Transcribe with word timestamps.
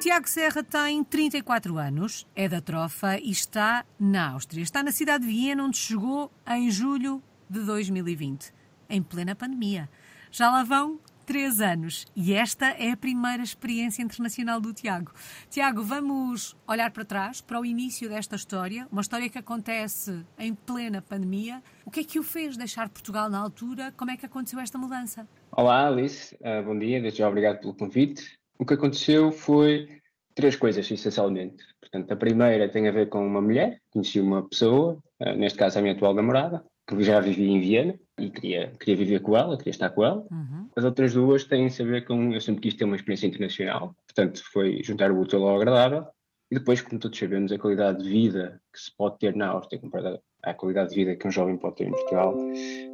Tiago 0.00 0.26
Serra 0.30 0.62
tem 0.62 1.04
34 1.04 1.76
anos, 1.76 2.26
é 2.34 2.48
da 2.48 2.58
Trofa 2.58 3.18
e 3.18 3.30
está 3.30 3.84
na 3.98 4.30
Áustria. 4.30 4.62
Está 4.62 4.82
na 4.82 4.92
cidade 4.92 5.26
de 5.26 5.30
Viena, 5.30 5.62
onde 5.62 5.76
chegou 5.76 6.32
em 6.48 6.70
julho 6.70 7.22
de 7.50 7.60
2020, 7.60 8.50
em 8.88 9.02
plena 9.02 9.34
pandemia. 9.34 9.90
Já 10.32 10.50
lá 10.50 10.64
vão 10.64 10.98
três 11.26 11.60
anos 11.60 12.06
e 12.16 12.32
esta 12.32 12.68
é 12.68 12.92
a 12.92 12.96
primeira 12.96 13.42
experiência 13.42 14.02
internacional 14.02 14.58
do 14.58 14.72
Tiago. 14.72 15.12
Tiago, 15.50 15.82
vamos 15.82 16.56
olhar 16.66 16.90
para 16.92 17.04
trás, 17.04 17.42
para 17.42 17.60
o 17.60 17.66
início 17.66 18.08
desta 18.08 18.36
história, 18.36 18.88
uma 18.90 19.02
história 19.02 19.28
que 19.28 19.36
acontece 19.36 20.24
em 20.38 20.54
plena 20.54 21.02
pandemia. 21.02 21.62
O 21.84 21.90
que 21.90 22.00
é 22.00 22.04
que 22.04 22.18
o 22.18 22.22
fez 22.22 22.56
deixar 22.56 22.88
Portugal 22.88 23.28
na 23.28 23.38
altura? 23.38 23.92
Como 23.98 24.10
é 24.10 24.16
que 24.16 24.24
aconteceu 24.24 24.60
esta 24.60 24.78
mudança? 24.78 25.28
Olá, 25.52 25.88
Alice. 25.88 26.34
Uh, 26.36 26.64
bom 26.64 26.78
dia. 26.78 27.02
Desde 27.02 27.18
já 27.18 27.28
obrigado 27.28 27.60
pelo 27.60 27.74
convite. 27.74 28.39
O 28.60 28.66
que 28.66 28.74
aconteceu 28.74 29.32
foi 29.32 29.88
três 30.34 30.54
coisas, 30.54 30.88
essencialmente. 30.90 31.64
Portanto, 31.80 32.12
a 32.12 32.16
primeira 32.16 32.68
tem 32.68 32.86
a 32.86 32.92
ver 32.92 33.08
com 33.08 33.26
uma 33.26 33.40
mulher. 33.40 33.80
Conheci 33.90 34.20
uma 34.20 34.46
pessoa, 34.46 35.02
uh, 35.18 35.32
neste 35.34 35.58
caso 35.58 35.78
a 35.78 35.82
minha 35.82 35.94
atual 35.94 36.12
namorada, 36.12 36.62
que 36.86 37.02
já 37.02 37.18
vivia 37.20 37.48
em 37.48 37.58
Viena 37.58 37.98
e 38.18 38.28
queria, 38.28 38.70
queria 38.78 38.96
viver 38.96 39.20
com 39.20 39.34
ela, 39.34 39.56
queria 39.56 39.70
estar 39.70 39.88
com 39.88 40.04
ela. 40.04 40.26
Uhum. 40.30 40.68
As 40.76 40.84
outras 40.84 41.14
duas 41.14 41.44
têm 41.44 41.68
a 41.68 41.84
ver 41.84 42.04
com. 42.04 42.34
Eu 42.34 42.40
sempre 42.42 42.60
quis 42.60 42.74
ter 42.74 42.84
uma 42.84 42.96
experiência 42.96 43.28
internacional, 43.28 43.96
portanto, 44.06 44.42
foi 44.52 44.82
juntar 44.82 45.10
o 45.10 45.18
útil 45.18 45.42
ao 45.48 45.56
agradável. 45.56 46.06
E 46.50 46.56
depois, 46.56 46.82
como 46.82 47.00
todos 47.00 47.18
sabemos, 47.18 47.50
a 47.52 47.58
qualidade 47.58 48.02
de 48.02 48.10
vida 48.10 48.60
que 48.70 48.78
se 48.78 48.94
pode 48.94 49.18
ter 49.18 49.34
na 49.34 49.48
Áustria 49.48 49.80
comparada 49.80 50.20
à 50.42 50.54
qualidade 50.54 50.90
de 50.90 50.96
vida 50.96 51.16
que 51.16 51.26
um 51.26 51.30
jovem 51.30 51.56
pode 51.56 51.76
ter 51.76 51.88
em 51.88 51.90
Portugal 51.90 52.34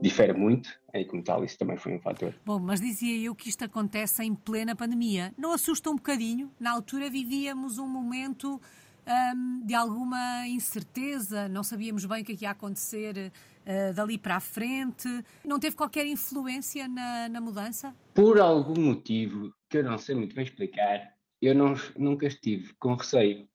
difere 0.01 0.33
muito, 0.33 0.69
e 0.95 1.05
como 1.05 1.23
tal, 1.23 1.45
isso 1.45 1.59
também 1.59 1.77
foi 1.77 1.95
um 1.95 2.01
fator. 2.01 2.35
Bom, 2.45 2.59
mas 2.59 2.81
dizia 2.81 3.17
eu 3.25 3.35
que 3.35 3.49
isto 3.49 3.65
acontece 3.65 4.23
em 4.23 4.35
plena 4.35 4.75
pandemia. 4.75 5.33
Não 5.37 5.53
assusta 5.53 5.91
um 5.91 5.97
bocadinho? 5.97 6.51
Na 6.59 6.73
altura 6.73 7.11
vivíamos 7.11 7.79
um 7.79 7.89
momento 7.89 8.61
um, 9.07 9.65
de 9.65 9.75
alguma 9.75 10.47
incerteza, 10.49 11.49
não 11.49 11.63
sabíamos 11.63 12.05
bem 12.05 12.23
o 12.23 12.25
que, 12.25 12.33
é 12.33 12.37
que 12.37 12.45
ia 12.45 12.51
acontecer 12.51 13.33
uh, 13.67 13.95
dali 13.95 14.19
para 14.19 14.37
a 14.37 14.41
frente. 14.41 15.09
Não 15.45 15.59
teve 15.59 15.77
qualquer 15.77 16.07
influência 16.07 16.89
na, 16.89 17.29
na, 17.29 17.41
mudança? 17.41 17.95
Por 18.15 18.41
algum 18.41 18.81
motivo 18.81 19.53
que 19.69 19.79
eu 19.79 19.85
não 19.85 19.99
sei 19.99 20.15
muito 20.15 20.35
bem 20.35 20.45
explicar, 20.45 21.15
eu 21.41 21.55
não, 21.55 21.75
nunca 21.97 22.27
estive 22.27 22.75
com 22.75 22.95
receio. 22.95 23.49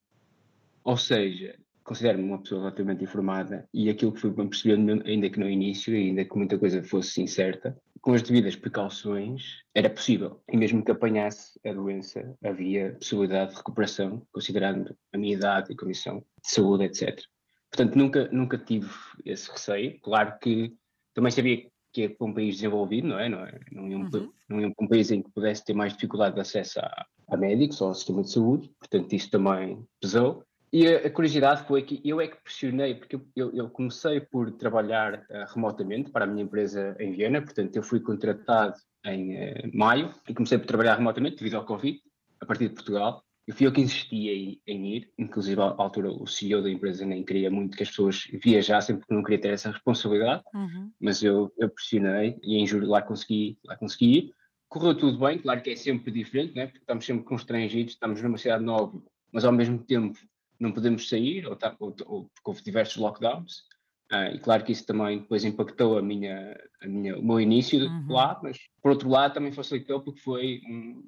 Ou 0.83 0.97
seja, 0.97 1.59
considero-me 1.83 2.23
uma 2.23 2.41
pessoa 2.41 2.61
relativamente 2.61 3.03
informada 3.03 3.67
e 3.73 3.89
aquilo 3.89 4.11
que 4.11 4.21
fui 4.21 4.31
percebendo, 4.31 5.03
ainda 5.05 5.29
que 5.29 5.39
no 5.39 5.49
início, 5.49 5.93
ainda 5.93 6.25
que 6.25 6.37
muita 6.37 6.57
coisa 6.57 6.83
fosse 6.83 7.21
incerta, 7.21 7.77
com 8.01 8.13
as 8.13 8.23
devidas 8.23 8.55
precauções, 8.55 9.61
era 9.75 9.89
possível. 9.89 10.41
E 10.51 10.57
mesmo 10.57 10.83
que 10.83 10.91
apanhasse 10.91 11.59
a 11.65 11.71
doença, 11.71 12.35
havia 12.43 12.93
possibilidade 12.93 13.51
de 13.51 13.57
recuperação, 13.57 14.25
considerando 14.31 14.95
a 15.13 15.17
minha 15.17 15.35
idade 15.35 15.71
e 15.71 15.75
condição 15.75 16.17
de 16.17 16.49
saúde, 16.49 16.85
etc. 16.85 17.21
Portanto, 17.69 17.95
nunca, 17.95 18.27
nunca 18.31 18.57
tive 18.57 18.89
esse 19.23 19.49
receio. 19.51 19.99
Claro 20.01 20.37
que 20.39 20.73
também 21.13 21.31
sabia 21.31 21.69
que 21.93 22.03
é 22.03 22.09
para 22.09 22.27
um 22.27 22.33
país 22.33 22.55
desenvolvido, 22.55 23.07
não 23.07 23.19
é? 23.19 23.29
Não, 23.29 23.45
é? 23.45 23.59
não, 23.71 23.87
ia, 23.87 23.97
um, 23.97 24.09
uhum. 24.13 24.33
não 24.49 24.61
ia 24.61 24.73
um 24.79 24.87
país 24.87 25.11
em 25.11 25.21
que 25.21 25.31
pudesse 25.31 25.63
ter 25.63 25.73
mais 25.73 25.93
dificuldade 25.93 26.35
de 26.35 26.41
acesso 26.41 26.79
a, 26.79 27.05
a 27.27 27.37
médicos 27.37 27.81
ou 27.81 27.89
ao 27.89 27.93
sistema 27.93 28.23
de 28.23 28.31
saúde, 28.31 28.71
portanto, 28.79 29.13
isso 29.13 29.29
também 29.29 29.85
pesou. 29.99 30.43
E 30.73 30.87
a, 30.87 31.11
curiosidade 31.11 31.67
foi 31.67 31.81
que 31.81 32.01
eu 32.05 32.21
é 32.21 32.27
que 32.27 32.41
pressionei, 32.41 32.95
porque 32.95 33.19
eu, 33.35 33.53
eu 33.53 33.69
comecei 33.69 34.21
por 34.21 34.51
trabalhar 34.51 35.15
uh, 35.15 35.53
remotamente 35.53 36.09
para 36.11 36.23
a 36.23 36.27
minha 36.27 36.43
empresa 36.43 36.95
em 36.97 37.11
Viena, 37.11 37.41
portanto 37.41 37.75
eu 37.75 37.83
fui 37.83 37.99
contratado 37.99 38.75
em 39.05 39.35
uh, 39.35 39.71
maio 39.73 40.13
e 40.29 40.33
comecei 40.33 40.57
por 40.57 40.67
trabalhar 40.67 40.95
remotamente 40.95 41.37
devido 41.37 41.55
ao 41.55 41.65
Covid, 41.65 41.99
a 42.39 42.45
partir 42.45 42.69
de 42.69 42.75
Portugal. 42.75 43.21
Eu 43.45 43.53
fui 43.53 43.67
eu 43.67 43.71
que 43.73 43.81
insisti 43.81 44.29
em, 44.29 44.61
em 44.65 44.95
ir, 44.95 45.11
inclusive 45.17 45.59
à 45.59 45.75
altura 45.77 46.09
o 46.09 46.25
CEO 46.25 46.61
da 46.61 46.69
empresa 46.69 47.05
nem 47.05 47.25
queria 47.25 47.51
muito 47.51 47.75
que 47.75 47.83
as 47.83 47.89
pessoas 47.89 48.23
viajassem 48.41 48.97
porque 48.97 49.13
não 49.13 49.23
queria 49.23 49.41
ter 49.41 49.49
essa 49.49 49.71
responsabilidade, 49.71 50.41
uhum. 50.53 50.89
mas 51.01 51.21
eu, 51.21 51.51
eu 51.57 51.69
pressionei 51.69 52.39
e 52.41 52.57
em 52.57 52.65
julho 52.65 52.87
lá 52.87 53.01
consegui, 53.01 53.57
lá 53.65 53.75
consegui 53.75 54.17
ir. 54.17 54.33
Correu 54.69 54.95
tudo 54.95 55.19
bem, 55.19 55.37
claro 55.37 55.61
que 55.61 55.71
é 55.71 55.75
sempre 55.75 56.13
diferente, 56.13 56.55
né? 56.55 56.67
porque 56.67 56.79
estamos 56.79 57.03
sempre 57.03 57.25
constrangidos, 57.25 57.93
estamos 57.93 58.21
numa 58.21 58.37
cidade 58.37 58.63
nova, 58.63 59.03
mas 59.33 59.43
ao 59.43 59.51
mesmo 59.51 59.77
tempo 59.79 60.17
não 60.61 60.71
podemos 60.71 61.09
sair, 61.09 61.47
ou, 61.47 61.55
tá, 61.55 61.75
ou, 61.79 61.95
ou 62.05 62.23
porque 62.25 62.49
houve 62.49 62.63
diversos 62.63 62.97
lockdowns. 62.97 63.63
Uh, 64.11 64.35
e 64.35 64.39
claro 64.39 64.63
que 64.63 64.73
isso 64.73 64.85
também 64.85 65.19
depois 65.19 65.45
impactou 65.45 65.97
a 65.97 66.01
minha, 66.01 66.57
a 66.81 66.87
minha, 66.87 67.17
o 67.17 67.23
meu 67.23 67.39
início 67.39 67.79
uhum. 67.79 68.07
lá, 68.09 68.39
mas 68.43 68.57
por 68.81 68.91
outro 68.91 69.09
lado 69.09 69.33
também 69.33 69.53
facilitou 69.53 70.01
porque 70.01 70.19
foi, 70.19 70.61
um, 70.69 71.01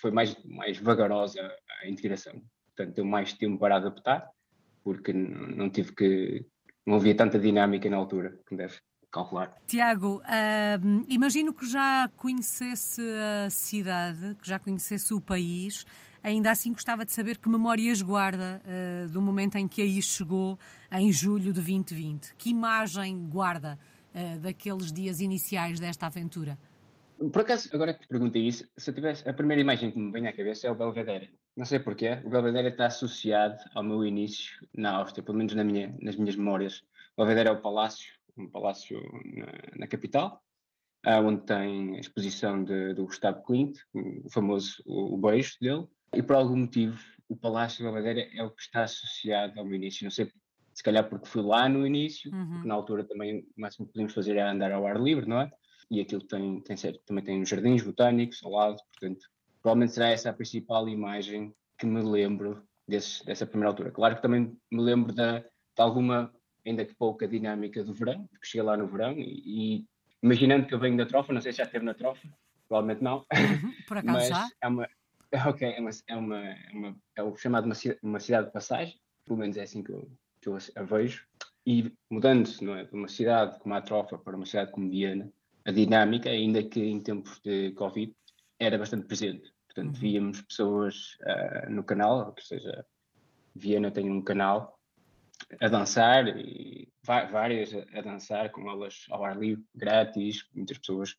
foi 0.00 0.12
mais, 0.12 0.36
mais 0.44 0.78
vagarosa 0.78 1.40
a 1.82 1.88
integração. 1.88 2.40
Portanto, 2.74 2.94
deu 2.94 3.04
mais 3.04 3.32
tempo 3.32 3.58
para 3.58 3.76
adaptar, 3.76 4.30
porque 4.84 5.12
não 5.12 5.68
tive 5.68 5.92
que. 5.92 6.46
não 6.86 6.96
havia 6.96 7.16
tanta 7.16 7.38
dinâmica 7.38 7.90
na 7.90 7.96
altura, 7.96 8.38
como 8.46 8.58
deve 8.58 8.76
calcular. 9.10 9.56
Tiago, 9.66 10.18
uh, 10.18 11.04
imagino 11.08 11.52
que 11.52 11.66
já 11.66 12.08
conhecesse 12.16 13.02
a 13.46 13.50
cidade, 13.50 14.36
que 14.40 14.48
já 14.48 14.58
conhecesse 14.58 15.12
o 15.12 15.20
país. 15.20 15.84
Ainda 16.22 16.50
assim, 16.50 16.72
gostava 16.72 17.04
de 17.04 17.12
saber 17.12 17.38
que 17.38 17.48
memórias 17.48 18.02
guarda 18.02 18.60
uh, 18.64 19.08
do 19.08 19.20
momento 19.20 19.56
em 19.56 19.68
que 19.68 19.82
aí 19.82 20.00
chegou, 20.02 20.58
em 20.90 21.12
julho 21.12 21.44
de 21.44 21.52
2020. 21.52 22.34
Que 22.36 22.50
imagem 22.50 23.28
guarda 23.28 23.78
uh, 24.14 24.40
daqueles 24.40 24.92
dias 24.92 25.20
iniciais 25.20 25.78
desta 25.78 26.06
aventura? 26.06 26.58
Por 27.32 27.40
acaso, 27.40 27.70
agora 27.72 27.94
que 27.94 28.00
te 28.00 28.08
perguntei 28.08 28.46
isso, 28.46 28.68
se 28.76 28.90
eu 28.90 28.94
tivesse, 28.94 29.26
a 29.26 29.32
primeira 29.32 29.62
imagem 29.62 29.90
que 29.90 29.98
me 29.98 30.12
vem 30.12 30.26
à 30.26 30.32
cabeça 30.34 30.66
é 30.66 30.70
o 30.70 30.74
Belvedere. 30.74 31.30
Não 31.56 31.64
sei 31.64 31.78
porquê, 31.78 32.20
o 32.22 32.28
Belvedere 32.28 32.68
está 32.68 32.86
associado 32.86 33.56
ao 33.74 33.82
meu 33.82 34.04
início 34.04 34.54
na 34.74 34.96
Áustria, 34.96 35.24
pelo 35.24 35.38
menos 35.38 35.54
na 35.54 35.64
minha, 35.64 35.96
nas 36.02 36.16
minhas 36.16 36.36
memórias. 36.36 36.84
O 37.16 37.22
Belvedere 37.22 37.48
é 37.48 37.52
o 37.52 37.62
palácio, 37.62 38.12
um 38.36 38.46
palácio 38.46 39.00
na, 39.24 39.78
na 39.78 39.86
capital, 39.86 40.42
uh, 41.06 41.26
onde 41.26 41.46
tem 41.46 41.96
a 41.96 42.00
exposição 42.00 42.62
do 42.62 43.06
Gustavo 43.06 43.42
Klimt, 43.44 43.78
o 43.94 44.28
famoso 44.28 44.82
o, 44.84 45.14
o 45.14 45.16
beijo 45.16 45.56
dele, 45.58 45.86
e 46.14 46.22
por 46.22 46.36
algum 46.36 46.56
motivo 46.56 46.98
o 47.28 47.36
Palácio 47.36 47.84
da 47.84 47.92
Madeira 47.92 48.28
é 48.32 48.42
o 48.42 48.50
que 48.50 48.62
está 48.62 48.84
associado 48.84 49.58
ao 49.58 49.64
meu 49.64 49.74
início. 49.74 50.04
Não 50.04 50.10
sei, 50.10 50.30
se 50.72 50.82
calhar 50.82 51.08
porque 51.08 51.26
fui 51.26 51.42
lá 51.42 51.68
no 51.68 51.86
início, 51.86 52.32
uhum. 52.32 52.50
porque 52.52 52.68
na 52.68 52.74
altura 52.74 53.04
também 53.04 53.40
o 53.56 53.60
máximo 53.60 53.86
que 53.86 53.92
podíamos 53.92 54.14
fazer 54.14 54.36
era 54.36 54.50
andar 54.50 54.72
ao 54.72 54.86
ar 54.86 55.00
livre, 55.00 55.28
não 55.28 55.40
é? 55.40 55.50
E 55.90 56.00
aquilo 56.00 56.22
tem, 56.22 56.60
tem 56.60 56.76
certo, 56.76 57.00
também 57.06 57.24
tem 57.24 57.44
jardins 57.44 57.82
botânicos 57.82 58.42
ao 58.44 58.52
lado, 58.52 58.76
portanto, 58.92 59.26
provavelmente 59.62 59.94
será 59.94 60.08
essa 60.08 60.30
a 60.30 60.32
principal 60.32 60.88
imagem 60.88 61.54
que 61.78 61.86
me 61.86 62.02
lembro 62.02 62.62
desse, 62.86 63.24
dessa 63.24 63.46
primeira 63.46 63.70
altura. 63.70 63.90
Claro 63.90 64.16
que 64.16 64.22
também 64.22 64.56
me 64.70 64.82
lembro 64.82 65.12
da, 65.12 65.40
de 65.40 65.46
alguma, 65.78 66.32
ainda 66.64 66.84
que 66.84 66.94
pouca, 66.94 67.28
dinâmica 67.28 67.82
do 67.84 67.92
verão, 67.92 68.26
porque 68.28 68.46
cheguei 68.46 68.62
lá 68.62 68.76
no 68.76 68.86
verão 68.86 69.12
e, 69.12 69.42
e 69.78 69.86
imaginando 70.22 70.66
que 70.66 70.74
eu 70.74 70.78
venho 70.78 70.96
da 70.96 71.06
trofa, 71.06 71.32
não 71.32 71.40
sei 71.40 71.52
se 71.52 71.58
já 71.58 71.64
esteve 71.64 71.84
na 71.84 71.94
trofa, 71.94 72.28
provavelmente 72.68 73.02
não, 73.02 73.18
uhum, 73.18 73.72
por 73.86 73.98
acaso 73.98 74.18
mas 74.18 74.28
já? 74.28 74.48
é 74.60 74.68
uma, 74.68 74.88
Ok, 75.44 75.68
é, 75.68 75.80
uma, 75.80 75.90
é, 76.08 76.16
uma, 76.16 76.38
é, 76.38 76.70
uma, 76.72 76.96
é 77.16 77.22
o 77.22 77.36
chamado 77.36 77.64
uma, 77.64 77.74
uma 78.02 78.20
cidade 78.20 78.46
de 78.46 78.52
passagem, 78.52 78.98
pelo 79.24 79.38
menos 79.38 79.56
é 79.56 79.62
assim 79.62 79.82
que 79.82 79.90
eu, 79.90 80.10
que 80.40 80.48
eu 80.48 80.56
a 80.76 80.82
vejo. 80.82 81.26
E 81.66 81.92
mudando-se 82.08 82.64
é, 82.70 82.84
de 82.84 82.94
uma 82.94 83.08
cidade 83.08 83.58
como 83.58 83.74
a 83.74 83.82
Trofa 83.82 84.16
para 84.16 84.36
uma 84.36 84.46
cidade 84.46 84.70
como 84.70 84.88
Viena, 84.88 85.30
a 85.64 85.72
dinâmica, 85.72 86.30
ainda 86.30 86.62
que 86.62 86.80
em 86.80 87.00
tempos 87.00 87.40
de 87.40 87.72
Covid, 87.72 88.14
era 88.58 88.78
bastante 88.78 89.06
presente. 89.06 89.52
Portanto, 89.66 89.96
uhum. 89.96 90.00
víamos 90.00 90.40
pessoas 90.42 91.18
uh, 91.22 91.70
no 91.70 91.82
canal, 91.82 92.28
ou 92.28 92.42
seja, 92.42 92.86
Viena 93.54 93.90
tem 93.90 94.10
um 94.10 94.22
canal 94.22 94.78
a 95.60 95.68
dançar, 95.68 96.28
e 96.28 96.88
várias 97.04 97.74
a, 97.74 98.00
dançar, 98.00 98.50
com 98.50 98.68
aulas 98.70 99.04
ao 99.10 99.24
ar 99.24 99.36
livre, 99.36 99.64
grátis, 99.74 100.48
muitas 100.54 100.78
pessoas 100.78 101.10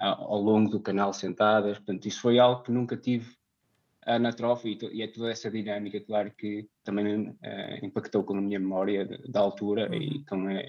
uh, 0.00 0.04
ao 0.04 0.40
longo 0.42 0.68
do 0.68 0.80
canal 0.80 1.12
sentadas. 1.12 1.78
Portanto, 1.78 2.06
isso 2.06 2.20
foi 2.20 2.38
algo 2.38 2.62
que 2.62 2.72
nunca 2.72 2.96
tive 2.96 3.34
na 4.06 4.32
trofa 4.32 4.68
e, 4.68 4.78
e, 4.92 5.02
é 5.02 5.06
toda 5.06 5.30
essa 5.30 5.50
dinâmica, 5.50 6.00
claro 6.00 6.32
que 6.36 6.68
também 6.84 7.28
uh, 7.28 7.34
impactou 7.82 8.24
com 8.24 8.36
a 8.36 8.40
minha 8.40 8.58
memória 8.58 9.06
da 9.28 9.40
altura 9.40 9.88
uhum. 9.88 9.94
e 9.94 10.24
com 10.24 10.48
a, 10.48 10.58
a, 10.58 10.68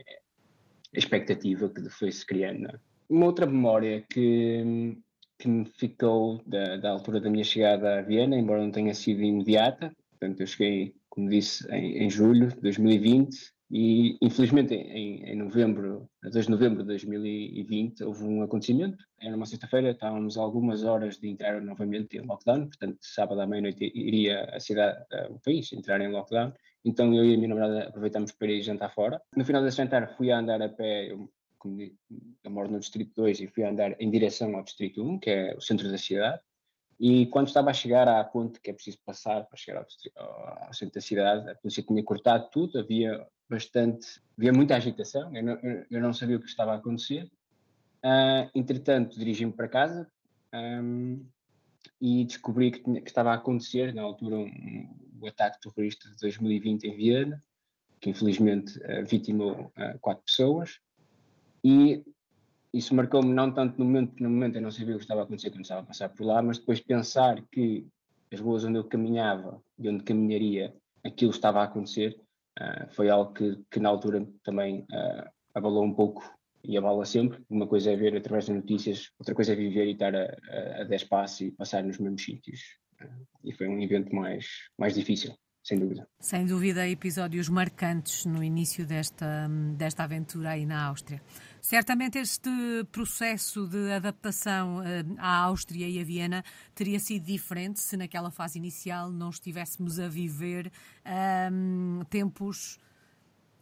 expectativa 0.93 1.69
que 1.69 1.89
foi-se 1.89 2.25
criando. 2.25 2.79
Uma 3.09 3.25
outra 3.25 3.45
memória 3.45 4.03
que, 4.09 4.97
que 5.37 5.47
me 5.47 5.65
ficou 5.65 6.41
da, 6.45 6.77
da, 6.77 6.91
altura 6.91 7.19
da 7.19 7.29
minha 7.29 7.43
chegada 7.43 7.99
a 7.99 8.01
Viena, 8.01 8.37
embora 8.37 8.61
não 8.61 8.71
tenha 8.71 8.93
sido 8.93 9.23
imediata, 9.23 9.91
portanto 10.11 10.39
eu 10.41 10.47
cheguei, 10.47 10.95
como 11.09 11.29
disse, 11.29 11.67
em, 11.71 12.03
em 12.03 12.09
julho 12.09 12.49
de 12.49 12.61
2020 12.61 13.52
e, 13.75 14.19
infelizmente, 14.21 14.75
em, 14.75 15.23
em 15.23 15.35
novembro, 15.35 16.07
a 16.23 16.29
2 16.29 16.45
de 16.45 16.51
novembro 16.51 16.83
de 16.83 16.89
2020, 16.89 18.03
houve 18.03 18.23
um 18.23 18.43
acontecimento. 18.43 19.03
Era 19.19 19.35
uma 19.35 19.47
sexta-feira, 19.47 19.89
estávamos 19.89 20.37
algumas 20.37 20.83
horas 20.83 21.17
de 21.17 21.27
entrar 21.27 21.59
novamente 21.59 22.15
em 22.15 22.21
lockdown, 22.21 22.67
portanto, 22.67 22.99
sábado 23.01 23.41
à 23.41 23.47
meia-noite 23.47 23.91
iria 23.95 24.43
a 24.53 24.59
cidade, 24.59 25.03
o 25.31 25.39
país, 25.39 25.73
entrar 25.73 25.99
em 26.01 26.11
lockdown. 26.11 26.53
Então, 26.85 27.15
eu 27.15 27.25
e 27.25 27.33
a 27.33 27.35
minha 27.37 27.47
namorada 27.47 27.87
aproveitámos 27.87 28.31
para 28.33 28.51
ir 28.51 28.61
jantar 28.61 28.93
fora. 28.93 29.19
No 29.35 29.43
final 29.43 29.63
desse 29.63 29.77
jantar, 29.77 30.15
fui 30.17 30.29
a 30.31 30.37
andar 30.37 30.61
a 30.61 30.69
pé, 30.69 31.11
eu, 31.11 31.27
eu 32.43 32.51
moro 32.51 32.69
no 32.69 32.79
Distrito 32.79 33.11
2 33.15 33.41
e 33.41 33.47
fui 33.47 33.63
a 33.63 33.71
andar 33.71 33.99
em 33.99 34.11
direção 34.11 34.55
ao 34.55 34.63
Distrito 34.63 35.03
1, 35.03 35.17
que 35.17 35.31
é 35.31 35.55
o 35.55 35.61
centro 35.61 35.89
da 35.89 35.97
cidade. 35.97 36.39
E 36.99 37.25
quando 37.27 37.47
estava 37.47 37.69
a 37.69 37.73
chegar 37.73 38.07
à 38.07 38.23
ponte 38.23 38.59
que 38.59 38.69
é 38.69 38.73
preciso 38.73 38.99
passar 39.05 39.45
para 39.45 39.57
chegar 39.57 39.85
ao, 40.15 40.67
ao 40.67 40.73
centro 40.73 40.95
da 40.95 41.01
cidade, 41.01 41.49
a 41.49 41.55
polícia 41.55 41.83
tinha 41.83 42.03
cortado 42.03 42.49
tudo, 42.51 42.79
havia 42.79 43.25
bastante, 43.49 44.21
havia 44.37 44.53
muita 44.53 44.75
agitação, 44.75 45.35
eu 45.35 45.43
não, 45.43 45.59
eu 45.89 46.01
não 46.01 46.13
sabia 46.13 46.37
o 46.37 46.39
que 46.39 46.47
estava 46.47 46.73
a 46.73 46.75
acontecer. 46.75 47.29
Uh, 48.03 48.49
entretanto, 48.53 49.17
dirigi-me 49.17 49.53
para 49.53 49.67
casa 49.67 50.11
um, 50.53 51.25
e 52.01 52.25
descobri 52.25 52.71
que, 52.71 52.83
tinha, 52.83 53.01
que, 53.01 53.09
estava 53.09 53.31
a 53.31 53.35
acontecer, 53.35 53.93
na 53.93 54.01
altura, 54.01 54.37
um, 54.37 54.89
o 55.21 55.27
ataque 55.27 55.59
terrorista 55.61 56.09
de 56.09 56.17
2020 56.17 56.83
em 56.83 56.95
Viena, 56.95 57.43
que 58.01 58.09
infelizmente 58.09 58.77
uh, 58.79 59.05
vitimou 59.05 59.71
uh, 59.77 59.99
quatro 60.01 60.23
pessoas. 60.25 60.79
E 61.63 62.03
isso 62.73 62.95
marcou-me 62.95 63.31
não 63.33 63.53
tanto 63.53 63.77
no 63.77 63.85
momento, 63.85 64.09
porque 64.09 64.23
no 64.23 64.29
momento 64.29 64.55
eu 64.55 64.61
não 64.61 64.71
sabia 64.71 64.95
o 64.95 64.97
que 64.97 65.03
estava 65.03 65.21
a 65.21 65.23
acontecer 65.23 65.51
quando 65.51 65.61
estava 65.61 65.81
a 65.81 65.85
passar 65.85 66.09
por 66.09 66.25
lá, 66.25 66.41
mas 66.41 66.57
depois 66.57 66.79
pensar 66.79 67.41
que 67.51 67.87
as 68.31 68.39
ruas 68.39 68.63
onde 68.63 68.79
eu 68.79 68.83
caminhava 68.83 69.61
e 69.77 69.87
onde 69.87 70.03
caminharia 70.03 70.73
aquilo 71.05 71.31
estava 71.31 71.61
a 71.61 71.65
acontecer, 71.65 72.19
uh, 72.59 72.91
foi 72.93 73.09
algo 73.09 73.31
que, 73.31 73.59
que, 73.69 73.79
na 73.79 73.89
altura 73.89 74.27
também 74.43 74.81
uh, 74.91 75.29
abalou 75.53 75.83
um 75.83 75.93
pouco 75.93 76.23
e 76.63 76.75
abala 76.75 77.05
sempre. 77.05 77.43
Uma 77.47 77.67
coisa 77.67 77.91
é 77.91 77.95
ver 77.95 78.17
através 78.17 78.47
das 78.47 78.55
notícias, 78.55 79.11
outra 79.19 79.35
coisa 79.35 79.53
é 79.53 79.55
viver 79.55 79.85
e 79.85 79.91
estar 79.91 80.15
a, 80.15 80.23
a, 80.23 80.81
a 80.81 80.83
10 80.85 81.03
passos 81.03 81.41
e 81.41 81.51
passar 81.51 81.83
nos 81.83 81.99
mesmos 81.99 82.23
sítios. 82.23 82.59
Uh, 82.99 83.27
e 83.43 83.53
foi 83.53 83.67
um 83.67 83.79
evento 83.79 84.15
mais, 84.15 84.47
mais 84.79 84.95
difícil 84.95 85.35
sem 85.63 85.79
dúvida. 85.79 86.05
Sem 86.19 86.45
dúvida, 86.45 86.87
episódios 86.87 87.47
marcantes 87.47 88.25
no 88.25 88.43
início 88.43 88.85
desta, 88.85 89.47
desta 89.77 90.03
aventura 90.03 90.51
aí 90.51 90.65
na 90.65 90.83
Áustria. 90.85 91.21
Certamente 91.63 92.19
este 92.19 92.49
processo 92.91 93.65
de 93.65 93.93
adaptação 93.93 94.83
eh, 94.83 95.05
à 95.17 95.43
Áustria 95.45 95.87
e 95.87 95.97
a 95.97 96.03
Viena 96.03 96.43
teria 96.75 96.99
sido 96.99 97.23
diferente 97.23 97.79
se 97.79 97.95
naquela 97.95 98.29
fase 98.29 98.59
inicial 98.59 99.09
não 99.09 99.29
estivéssemos 99.29 99.97
a 99.97 100.09
viver 100.09 100.69
um, 101.49 102.01
tempos 102.09 102.77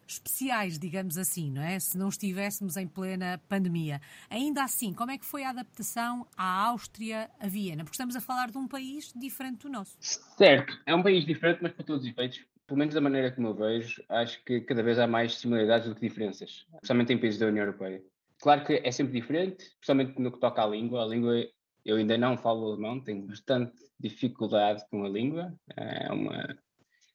especiais, 0.08 0.80
digamos 0.80 1.16
assim, 1.16 1.52
não 1.52 1.62
é? 1.62 1.80
Se 1.80 1.96
não 1.96 2.10
estivéssemos 2.10 2.76
em 2.76 2.88
plena 2.88 3.40
pandemia. 3.48 4.02
Ainda 4.32 4.64
assim, 4.64 4.94
como 4.94 5.12
é 5.12 5.18
que 5.20 5.26
foi 5.26 5.44
a 5.44 5.52
adaptação 5.52 6.26
à 6.36 6.66
Áustria, 6.70 7.30
a 7.40 7.48
Viena? 7.48 7.84
Porque 7.84 7.94
estamos 7.94 8.16
a 8.16 8.20
falar 8.20 8.50
de 8.50 8.58
um 8.58 8.68
país 8.68 9.14
diferente 9.16 9.60
do 9.60 9.70
nosso. 9.70 9.96
Certo, 10.36 10.76
é 10.88 10.96
um 10.96 11.04
país 11.04 11.24
diferente, 11.24 11.60
mas 11.62 11.72
para 11.72 11.86
todos 11.86 12.04
os 12.04 12.10
efeitos, 12.10 12.44
pelo 12.72 12.80
menos 12.80 12.96
da 12.96 13.02
maneira 13.02 13.30
como 13.30 13.50
eu 13.50 13.54
vejo, 13.54 14.02
acho 14.08 14.42
que 14.46 14.62
cada 14.62 14.82
vez 14.82 14.98
há 14.98 15.06
mais 15.06 15.36
similaridades 15.36 15.90
do 15.90 15.94
que 15.94 16.08
diferenças, 16.08 16.66
especialmente 16.76 17.12
em 17.12 17.18
países 17.18 17.38
da 17.38 17.48
União 17.48 17.66
Europeia. 17.66 18.02
Claro 18.42 18.64
que 18.64 18.82
é 18.82 18.92
sempre 18.94 19.20
diferente, 19.20 19.66
especialmente 19.66 20.18
no 20.18 20.32
que 20.32 20.40
toca 20.40 20.64
à 20.64 20.68
língua. 20.68 21.04
A 21.04 21.06
língua, 21.06 21.46
eu 21.84 21.98
ainda 21.98 22.18
não 22.18 22.38
falo 22.38 22.72
alemão, 22.72 23.04
tenho 23.04 23.28
bastante 23.28 23.74
dificuldade 24.00 24.86
com 24.90 25.04
a 25.04 25.10
língua. 25.10 25.54
É 25.76 26.14
uma 26.14 26.58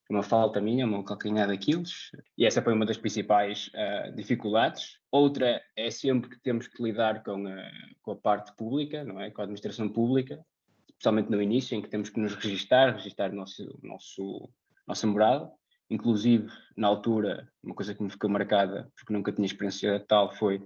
uma 0.08 0.22
falta 0.22 0.60
minha, 0.60 0.86
uma 0.86 1.02
calcanhar 1.02 1.48
daqueles, 1.48 2.12
e 2.38 2.46
essa 2.46 2.62
foi 2.62 2.72
uma 2.72 2.86
das 2.86 2.96
principais 2.96 3.68
uh, 3.74 4.14
dificuldades. 4.14 5.00
Outra 5.10 5.60
é 5.74 5.90
sempre 5.90 6.30
que 6.30 6.38
temos 6.38 6.68
que 6.68 6.80
lidar 6.80 7.24
com 7.24 7.44
a, 7.48 7.70
com 8.02 8.12
a 8.12 8.16
parte 8.16 8.54
pública, 8.54 9.02
não 9.02 9.20
é? 9.20 9.32
com 9.32 9.40
a 9.40 9.44
administração 9.44 9.88
pública, 9.88 10.44
especialmente 10.90 11.28
no 11.28 11.42
início, 11.42 11.76
em 11.76 11.82
que 11.82 11.88
temos 11.88 12.08
que 12.08 12.20
nos 12.20 12.36
registar, 12.36 12.94
registrar 12.94 13.32
o 13.32 13.34
nosso, 13.34 13.78
nosso, 13.82 14.48
nossa 14.86 15.06
morada. 15.06 15.50
Inclusive, 15.88 16.48
na 16.76 16.88
altura, 16.88 17.48
uma 17.62 17.74
coisa 17.74 17.94
que 17.94 18.02
me 18.02 18.10
ficou 18.10 18.28
marcada, 18.28 18.90
porque 18.96 19.12
nunca 19.12 19.32
tinha 19.32 19.46
experiência 19.46 20.04
tal, 20.06 20.34
foi 20.34 20.62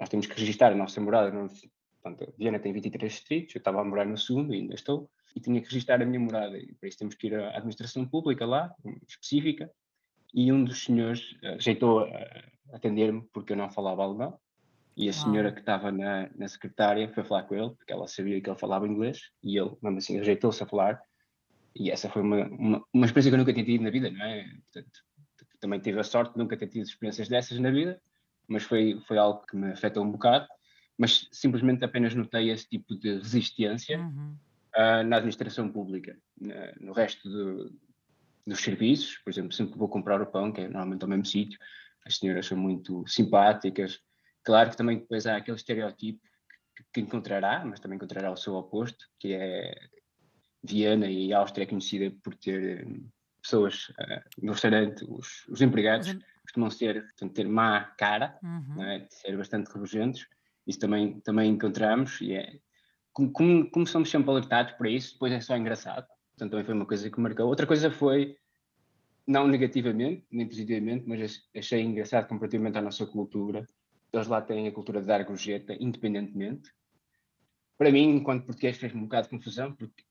nós 0.00 0.08
temos 0.08 0.26
que 0.26 0.38
registrar 0.38 0.72
a 0.72 0.76
nossa 0.76 1.00
morada. 1.00 1.30
Portanto, 2.00 2.32
Viena 2.38 2.58
tem 2.58 2.72
23 2.72 3.12
distritos, 3.12 3.54
eu 3.54 3.58
estava 3.58 3.80
a 3.80 3.84
morar 3.84 4.06
no 4.06 4.16
segundo 4.16 4.54
e 4.54 4.58
ainda 4.58 4.74
estou 4.74 5.10
e 5.34 5.40
tinha 5.40 5.60
que 5.60 5.68
registrar 5.68 6.00
a 6.02 6.06
minha 6.06 6.20
morada. 6.20 6.58
E 6.58 6.74
para 6.74 6.88
isso 6.88 6.98
temos 6.98 7.14
que 7.14 7.28
ir 7.28 7.34
à 7.34 7.56
administração 7.56 8.06
pública 8.06 8.46
lá, 8.46 8.74
específica, 9.06 9.70
e 10.34 10.52
um 10.52 10.64
dos 10.64 10.84
senhores 10.84 11.32
uh, 11.42 11.54
rejeitou 11.54 12.02
uh, 12.02 12.10
atender-me 12.72 13.22
porque 13.32 13.52
eu 13.52 13.56
não 13.56 13.70
falava 13.70 14.02
alemão. 14.02 14.38
E 14.96 15.08
a 15.08 15.12
senhora 15.12 15.52
que 15.52 15.60
estava 15.60 15.92
na, 15.92 16.28
na 16.34 16.48
secretária 16.48 17.08
foi 17.14 17.22
falar 17.22 17.44
com 17.44 17.54
ele, 17.54 17.70
porque 17.70 17.92
ela 17.92 18.08
sabia 18.08 18.40
que 18.40 18.50
ele 18.50 18.58
falava 18.58 18.86
inglês, 18.86 19.30
e 19.44 19.56
ele, 19.56 19.70
mesmo 19.80 19.98
assim, 19.98 20.16
rejeitou-se 20.16 20.60
a 20.60 20.66
falar. 20.66 21.00
E 21.78 21.90
essa 21.90 22.08
foi 22.08 22.22
uma, 22.22 22.46
uma, 22.46 22.84
uma, 22.92 23.06
experiência 23.06 23.30
que 23.30 23.34
eu 23.34 23.38
nunca 23.38 23.52
tinha 23.52 23.64
tido 23.64 23.84
na 23.84 23.90
vida, 23.90 24.10
não 24.10 24.24
é? 24.24 24.44
Portanto, 24.72 25.00
também 25.60 25.80
tive 25.80 26.00
a 26.00 26.04
sorte 26.04 26.32
de 26.32 26.38
nunca 26.38 26.56
ter 26.56 26.66
tido 26.66 26.86
experiências 26.86 27.28
dessas 27.28 27.58
na 27.58 27.70
vida, 27.70 28.00
mas 28.48 28.64
foi, 28.64 29.00
foi 29.06 29.18
algo 29.18 29.44
que 29.46 29.56
me 29.56 29.72
afetou 29.72 30.04
um 30.04 30.10
bocado. 30.10 30.46
Mas 30.96 31.28
simplesmente 31.30 31.84
apenas 31.84 32.14
notei 32.14 32.50
esse 32.50 32.68
tipo 32.68 32.96
de 32.96 33.18
resistência. 33.18 33.98
Uhum 33.98 34.36
uh, 34.76 35.02
na 35.04 35.16
administração 35.16 35.70
pública. 35.70 36.16
Uh, 36.40 36.84
no 36.84 36.92
resto 36.92 37.28
do, 37.28 37.72
dos 38.46 38.60
serviços, 38.60 39.18
por 39.18 39.30
exemplo, 39.30 39.52
sempre 39.52 39.72
que 39.72 39.78
vou 39.78 39.88
comprar 39.88 40.20
o 40.20 40.26
pão, 40.26 40.52
que 40.52 40.62
é 40.62 40.68
normalmente 40.68 41.02
ao 41.02 41.08
mesmo 41.08 41.24
sítio, 41.24 41.58
as 42.06 42.16
senhoras 42.16 42.46
são 42.46 42.56
muito 42.56 43.06
simpáticas. 43.06 44.00
Claro 44.44 44.70
que 44.70 44.76
também 44.76 44.98
depois 44.98 45.26
há 45.26 45.36
aquele 45.36 45.56
estereótipo 45.56 46.20
que, 46.76 46.84
que 46.94 47.00
encontrará, 47.00 47.64
mas 47.64 47.80
também 47.80 47.96
encontrará 47.96 48.30
o 48.30 48.36
seu 48.36 48.54
oposto, 48.54 49.06
que 49.18 49.32
é 49.32 49.74
Viena 50.62 51.06
e 51.06 51.32
Áustria 51.32 51.64
é 51.64 51.66
conhecida 51.66 52.14
por 52.22 52.34
ter 52.34 52.86
hum, 52.86 53.08
pessoas 53.42 53.88
uh, 53.90 54.42
no 54.42 54.52
restaurante, 54.52 55.04
os, 55.08 55.46
os 55.48 55.60
empregados 55.60 56.16
costumam 56.42 56.70
ser, 56.70 57.02
portanto, 57.02 57.34
ter 57.34 57.48
má 57.48 57.84
cara, 57.98 58.38
uhum. 58.42 58.82
é? 58.82 59.06
ser 59.10 59.36
bastante 59.36 59.70
rebujentos. 59.72 60.26
Isso 60.66 60.78
também, 60.78 61.20
também 61.20 61.50
encontramos 61.50 62.20
e 62.20 62.34
é, 62.34 62.58
como, 63.12 63.70
como, 63.70 63.86
somos 63.86 64.10
sempre 64.10 64.30
alertados 64.30 64.72
para 64.72 64.88
isso, 64.88 65.14
depois 65.14 65.32
é 65.32 65.40
só 65.40 65.56
engraçado. 65.56 66.06
Portanto, 66.06 66.50
também 66.50 66.64
foi 66.64 66.74
uma 66.74 66.86
coisa 66.86 67.10
que 67.10 67.20
marcou. 67.20 67.46
Outra 67.46 67.66
coisa 67.66 67.90
foi, 67.90 68.36
não 69.26 69.46
negativamente, 69.48 70.24
nem 70.30 70.46
positivamente, 70.46 71.04
mas 71.06 71.42
achei 71.56 71.82
engraçado 71.82 72.28
comparativamente 72.28 72.78
à 72.78 72.82
nossa 72.82 73.04
cultura. 73.06 73.66
Eles 74.12 74.28
lá 74.28 74.40
têm 74.40 74.68
a 74.68 74.72
cultura 74.72 75.00
de 75.00 75.06
dar 75.06 75.24
gorjeta, 75.24 75.76
independentemente. 75.80 76.70
Para 77.76 77.90
mim, 77.90 78.16
enquanto 78.16 78.46
português, 78.46 78.76
fez-me 78.76 79.00
um 79.00 79.04
bocado 79.04 79.24
de 79.24 79.30
confusão, 79.30 79.72
porque 79.72 80.04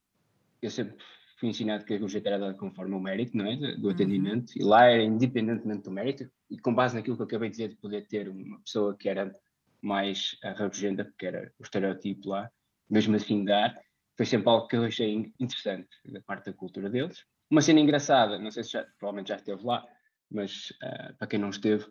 eu 0.62 0.69
sempre 0.69 0.98
fui 1.39 1.50
ensinado 1.50 1.86
que 1.86 1.94
a 1.94 2.00
gorjeta 2.00 2.30
era 2.30 2.39
dada 2.39 2.57
conforme 2.57 2.95
o 2.95 3.00
mérito, 3.00 3.38
não 3.38 3.45
é? 3.45 3.56
Do 3.56 3.88
uhum. 3.88 3.94
atendimento, 3.94 4.50
uhum. 4.51 4.62
e 4.62 4.63
lá 4.63 4.86
era 4.86 5.04
independentemente 5.04 5.83
do 5.83 5.92
mérito, 5.92 6.30
e 6.50 6.58
com 6.58 6.74
base 6.74 6.96
naquilo 6.96 7.15
que 7.15 7.22
eu 7.22 7.27
acabei 7.27 7.50
de 7.50 7.58
dizer, 7.58 7.70
de 7.70 7.75
poder 7.75 8.08
ter 8.08 8.27
uma 8.27 8.60
pessoa 8.62 8.96
que 8.98 9.08
era 9.08 9.36
mais 9.82 10.38
rabugenta, 10.43 11.05
porque 11.05 11.27
era 11.27 11.53
o 11.60 11.63
estereotipo 11.63 12.29
lá, 12.29 12.50
mesmo 12.89 13.15
assim 13.15 13.46
dar, 13.46 13.79
foi 14.15 14.25
sempre 14.25 14.50
algo 14.50 14.67
que 14.67 14.75
eu 14.75 14.84
achei 14.84 15.32
interessante 15.39 15.89
da 16.05 16.20
parte 16.22 16.48
da 16.48 16.53
cultura 16.53 16.89
deles. 16.89 17.24
Uma 17.50 17.62
cena 17.62 17.79
engraçada, 17.79 18.39
não 18.39 18.50
sei 18.50 18.63
se 18.63 18.72
já, 18.72 18.84
provavelmente 18.98 19.29
já 19.29 19.36
esteve 19.36 19.63
lá, 19.63 19.86
mas 20.29 20.72
uh, 20.84 21.15
para 21.17 21.27
quem 21.27 21.39
não 21.39 21.50
esteve, 21.50 21.86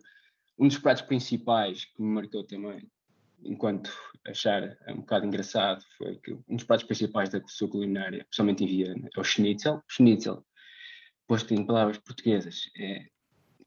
um 0.59 0.67
dos 0.67 0.77
pratos 0.77 1.03
principais 1.03 1.85
que 1.85 2.01
me 2.01 2.09
marcou 2.09 2.43
também, 2.43 2.85
enquanto 3.43 3.91
achar 4.25 4.77
um 4.89 4.97
bocado 4.97 5.25
engraçado, 5.25 5.83
foi 5.97 6.17
que 6.17 6.33
um 6.47 6.55
dos 6.55 6.65
pratos 6.65 6.85
principais 6.85 7.29
da 7.29 7.41
sua 7.47 7.69
culinária, 7.69 8.25
principalmente 8.25 8.63
em 8.63 8.67
Viena, 8.67 9.09
é 9.15 9.19
o 9.19 9.23
schnitzel. 9.23 9.81
Schnitzel, 9.87 10.45
posto 11.27 11.53
em 11.53 11.65
palavras 11.65 11.97
portuguesas, 11.97 12.69
é 12.77 13.05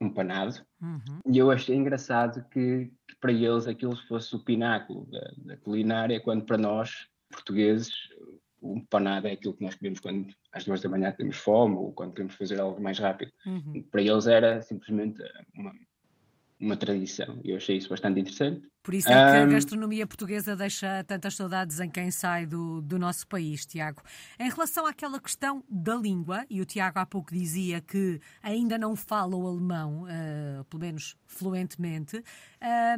um 0.00 0.12
panado. 0.12 0.64
Uhum. 0.80 1.20
E 1.30 1.38
eu 1.38 1.50
achei 1.50 1.76
engraçado 1.76 2.44
que, 2.50 2.90
que, 3.06 3.16
para 3.20 3.32
eles 3.32 3.66
aquilo 3.66 3.96
fosse 4.08 4.34
o 4.34 4.44
pináculo 4.44 5.06
da, 5.10 5.32
da 5.36 5.56
culinária, 5.58 6.20
quando 6.20 6.44
para 6.44 6.56
nós 6.56 7.06
portugueses, 7.30 7.92
o 8.60 8.84
panado 8.86 9.26
é 9.26 9.32
aquilo 9.32 9.54
que 9.54 9.62
nós 9.62 9.74
comemos 9.74 10.00
quando 10.00 10.34
às 10.52 10.64
duas 10.64 10.80
da 10.80 10.88
manhã 10.88 11.12
temos 11.12 11.36
fome 11.36 11.76
ou 11.76 11.92
quando 11.92 12.12
queremos 12.12 12.34
fazer 12.34 12.60
algo 12.60 12.80
mais 12.82 12.98
rápido. 12.98 13.32
Uhum. 13.46 13.82
Para 13.90 14.02
eles 14.02 14.26
era 14.26 14.60
simplesmente 14.62 15.22
uma, 15.54 15.72
uma 16.60 16.76
tradição 16.76 17.40
e 17.42 17.50
eu 17.50 17.56
achei 17.56 17.76
isso 17.76 17.88
bastante 17.88 18.20
interessante. 18.20 18.62
Por 18.82 18.94
isso 18.94 19.08
é 19.08 19.12
que 19.12 19.38
um... 19.38 19.42
a 19.42 19.46
gastronomia 19.46 20.06
portuguesa 20.06 20.54
deixa 20.54 21.02
tantas 21.04 21.34
saudades 21.34 21.80
em 21.80 21.88
quem 21.88 22.10
sai 22.10 22.46
do, 22.46 22.80
do 22.82 22.98
nosso 22.98 23.26
país, 23.26 23.64
Tiago. 23.64 24.02
Em 24.38 24.48
relação 24.50 24.86
àquela 24.86 25.20
questão 25.20 25.64
da 25.68 25.94
língua, 25.96 26.44
e 26.50 26.60
o 26.60 26.64
Tiago 26.64 26.98
há 26.98 27.06
pouco 27.06 27.32
dizia 27.32 27.80
que 27.80 28.20
ainda 28.42 28.76
não 28.78 28.94
fala 28.94 29.36
o 29.36 29.46
alemão, 29.46 30.04
uh, 30.04 30.64
pelo 30.64 30.80
menos 30.80 31.16
fluentemente, 31.26 32.22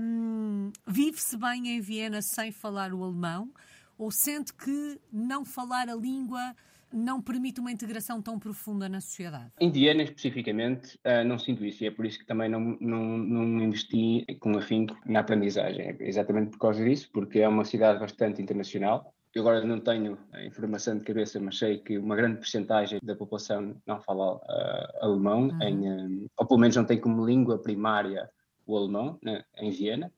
um, 0.00 0.72
vive-se 0.86 1.36
bem 1.36 1.76
em 1.76 1.80
Viena 1.80 2.20
sem 2.20 2.50
falar 2.50 2.92
o 2.92 3.02
alemão? 3.04 3.52
Ou 3.96 4.10
sente 4.10 4.52
que 4.54 5.00
não 5.12 5.44
falar 5.44 5.88
a 5.88 5.94
língua 5.94 6.56
não 6.92 7.20
permite 7.20 7.60
uma 7.60 7.72
integração 7.72 8.20
tão 8.20 8.38
profunda 8.38 8.88
na 8.88 9.00
sociedade? 9.00 9.52
Indiana, 9.60 10.02
especificamente, 10.02 10.98
uh, 11.06 11.24
não 11.26 11.38
sinto 11.38 11.64
isso 11.64 11.84
e 11.84 11.86
é 11.86 11.90
por 11.90 12.06
isso 12.06 12.18
que 12.18 12.26
também 12.26 12.48
não, 12.48 12.76
não, 12.80 13.18
não 13.18 13.60
investi 13.60 14.24
com 14.40 14.56
afinco 14.56 14.96
na 15.06 15.20
aprendizagem. 15.20 15.88
É 15.88 15.96
exatamente 16.00 16.50
por 16.50 16.58
causa 16.58 16.84
disso, 16.84 17.08
porque 17.12 17.40
é 17.40 17.48
uma 17.48 17.64
cidade 17.64 18.00
bastante 18.00 18.42
internacional. 18.42 19.14
Eu 19.34 19.42
agora 19.42 19.64
não 19.64 19.80
tenho 19.80 20.18
a 20.32 20.44
informação 20.44 20.98
de 20.98 21.04
cabeça, 21.04 21.40
mas 21.40 21.56
sei 21.56 21.78
que 21.78 21.96
uma 21.96 22.14
grande 22.14 22.36
porcentagem 22.36 22.98
da 23.02 23.16
população 23.16 23.74
não 23.86 24.00
fala 24.00 24.36
uh, 24.36 25.04
alemão, 25.04 25.48
uhum. 25.48 25.62
em, 25.62 25.90
um, 25.90 26.26
ou 26.36 26.46
pelo 26.46 26.60
menos 26.60 26.76
não 26.76 26.84
tem 26.84 27.00
como 27.00 27.24
língua 27.24 27.58
primária 27.58 28.28
o 28.66 28.76
alemão, 28.76 29.18
né, 29.22 29.42
em 29.58 29.70
Viena 29.70 30.12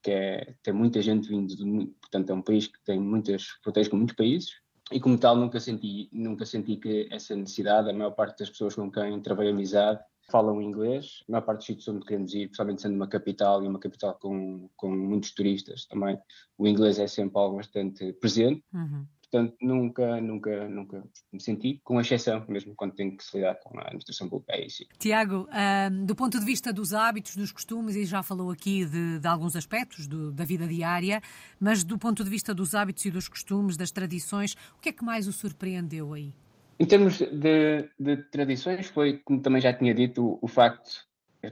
porque 0.00 0.10
é, 0.10 0.54
tem 0.62 0.72
muita 0.72 1.02
gente 1.02 1.28
vindo, 1.28 1.54
de, 1.54 1.86
portanto 2.00 2.30
é 2.30 2.34
um 2.34 2.42
país 2.42 2.66
que 2.66 2.82
tem 2.84 2.98
muitas 2.98 3.42
fronteiras 3.62 3.88
com 3.88 3.96
muitos 3.96 4.16
países, 4.16 4.52
e 4.92 5.00
como 5.00 5.18
tal 5.18 5.36
nunca 5.36 5.60
senti, 5.60 6.08
nunca 6.12 6.44
senti 6.44 6.76
que 6.76 7.08
essa 7.10 7.34
necessidade, 7.36 7.90
a 7.90 7.92
maior 7.92 8.10
parte 8.12 8.38
das 8.40 8.50
pessoas 8.50 8.74
com 8.74 8.90
quem 8.90 9.20
travei 9.20 9.50
amizade 9.50 10.00
falam 10.30 10.62
inglês, 10.62 11.24
a 11.28 11.32
maior 11.32 11.42
parte 11.42 11.58
dos 11.58 11.66
sítios 11.66 11.88
onde 11.88 12.06
queremos 12.06 12.32
ir, 12.34 12.46
principalmente 12.46 12.82
sendo 12.82 12.94
uma 12.94 13.08
capital 13.08 13.64
e 13.64 13.68
uma 13.68 13.78
capital 13.78 14.14
com, 14.20 14.68
com 14.76 14.90
muitos 14.90 15.32
turistas 15.32 15.86
também, 15.86 16.18
o 16.56 16.66
inglês 16.66 16.98
é 16.98 17.06
sempre 17.06 17.38
algo 17.38 17.56
bastante 17.56 18.12
presente. 18.14 18.64
Uhum. 18.72 19.06
Portanto, 19.30 19.56
nunca, 19.62 20.20
nunca, 20.20 20.68
nunca 20.68 21.04
me 21.32 21.40
senti, 21.40 21.80
com 21.84 22.00
exceção, 22.00 22.44
mesmo 22.48 22.74
quando 22.74 22.94
tenho 22.94 23.16
que 23.16 23.22
se 23.22 23.36
lidar 23.36 23.54
com 23.62 23.78
a 23.78 23.82
administração 23.82 24.28
pública. 24.28 24.54
É 24.54 24.66
isso. 24.66 24.84
Tiago, 24.98 25.46
um, 25.48 26.04
do 26.04 26.16
ponto 26.16 26.38
de 26.40 26.44
vista 26.44 26.72
dos 26.72 26.92
hábitos, 26.92 27.36
dos 27.36 27.52
costumes, 27.52 27.94
e 27.94 28.04
já 28.04 28.24
falou 28.24 28.50
aqui 28.50 28.84
de, 28.84 29.20
de 29.20 29.28
alguns 29.28 29.54
aspectos 29.54 30.08
do, 30.08 30.32
da 30.32 30.44
vida 30.44 30.66
diária, 30.66 31.22
mas 31.60 31.84
do 31.84 31.96
ponto 31.96 32.24
de 32.24 32.30
vista 32.30 32.52
dos 32.52 32.74
hábitos 32.74 33.04
e 33.04 33.10
dos 33.10 33.28
costumes, 33.28 33.76
das 33.76 33.92
tradições, 33.92 34.54
o 34.76 34.80
que 34.80 34.88
é 34.88 34.92
que 34.92 35.04
mais 35.04 35.28
o 35.28 35.32
surpreendeu 35.32 36.12
aí? 36.12 36.34
Em 36.80 36.86
termos 36.86 37.18
de, 37.18 37.88
de 37.98 38.16
tradições, 38.32 38.88
foi, 38.88 39.18
como 39.18 39.40
também 39.40 39.60
já 39.60 39.72
tinha 39.72 39.94
dito, 39.94 40.24
o, 40.24 40.38
o 40.42 40.48
facto 40.48 41.06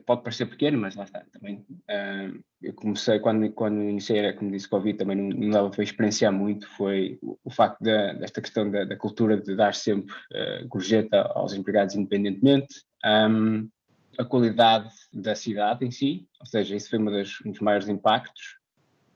pode 0.04 0.23
parecer 0.23 0.47
pequeno, 0.47 0.78
mas 0.78 0.95
lá 0.95 1.04
está. 1.04 1.25
Também, 1.33 1.64
uh, 1.71 2.45
eu 2.61 2.75
comecei, 2.75 3.18
quando, 3.21 3.50
quando 3.52 3.83
iniciei, 3.83 4.33
como 4.35 4.50
disse, 4.50 4.68
Covid, 4.68 4.99
também 4.99 5.16
não, 5.16 5.28
não 5.28 5.50
dava 5.50 5.71
para 5.71 5.83
experienciar 5.83 6.33
muito, 6.33 6.68
foi 6.68 7.18
o, 7.23 7.38
o 7.45 7.50
facto 7.50 7.83
desta 7.83 8.42
questão 8.42 8.71
da, 8.71 8.85
da, 8.85 8.97
cultura 8.97 9.40
de 9.40 9.54
dar 9.57 9.75
sempre 9.75 10.14
uh, 10.14 10.68
gorjeta 10.68 11.23
aos 11.35 11.54
empregados 11.54 11.95
independentemente, 11.95 12.83
um, 13.04 13.68
a 14.18 14.25
qualidade 14.25 14.90
da 15.12 15.35
cidade 15.35 15.87
em 15.87 15.90
si, 15.90 16.26
ou 16.40 16.47
seja, 16.47 16.75
isso 16.75 16.90
foi 16.90 17.02
das, 17.04 17.40
um 17.47 17.52
dos 17.52 17.61
maiores 17.61 17.88
impactos. 17.88 18.59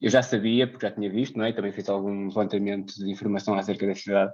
Eu 0.00 0.10
já 0.10 0.22
sabia, 0.22 0.66
porque 0.66 0.86
já 0.86 0.92
tinha 0.92 1.10
visto, 1.10 1.36
não 1.36 1.44
é? 1.44 1.52
também 1.52 1.72
fiz 1.72 1.88
algum 1.88 2.28
levantamento 2.28 2.94
de 2.94 3.10
informação 3.10 3.54
acerca 3.54 3.86
da 3.86 3.94
cidade, 3.94 4.32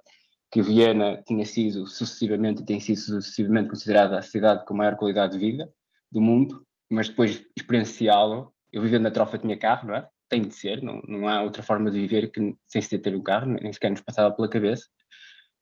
que 0.50 0.62
Viena 0.62 1.22
tinha 1.26 1.44
sido 1.44 1.86
sucessivamente 1.86 2.64
tem 2.64 2.80
sido 2.80 2.96
sucessivamente 2.96 3.68
considerada 3.68 4.18
a 4.18 4.22
cidade 4.22 4.64
com 4.64 4.74
maior 4.74 4.96
qualidade 4.96 5.32
de 5.32 5.38
vida, 5.38 5.70
do 6.10 6.20
mundo, 6.20 6.66
mas 6.90 7.08
depois 7.08 7.44
experienciá-lo. 7.56 8.52
Eu 8.72 8.82
vivendo 8.82 9.02
na 9.02 9.10
trofa 9.10 9.38
tinha 9.38 9.58
carro, 9.58 9.88
não 9.88 9.94
é? 9.94 10.08
Tem 10.28 10.42
de 10.42 10.54
ser, 10.54 10.82
não, 10.82 11.00
não 11.08 11.26
há 11.28 11.42
outra 11.42 11.62
forma 11.62 11.90
de 11.90 12.00
viver 12.00 12.30
que 12.30 12.54
sem 12.66 12.82
se 12.82 12.98
ter 12.98 13.14
um 13.16 13.22
carro, 13.22 13.46
nem 13.46 13.72
sequer 13.72 13.90
nos 13.90 14.00
passava 14.00 14.34
pela 14.34 14.48
cabeça. 14.48 14.86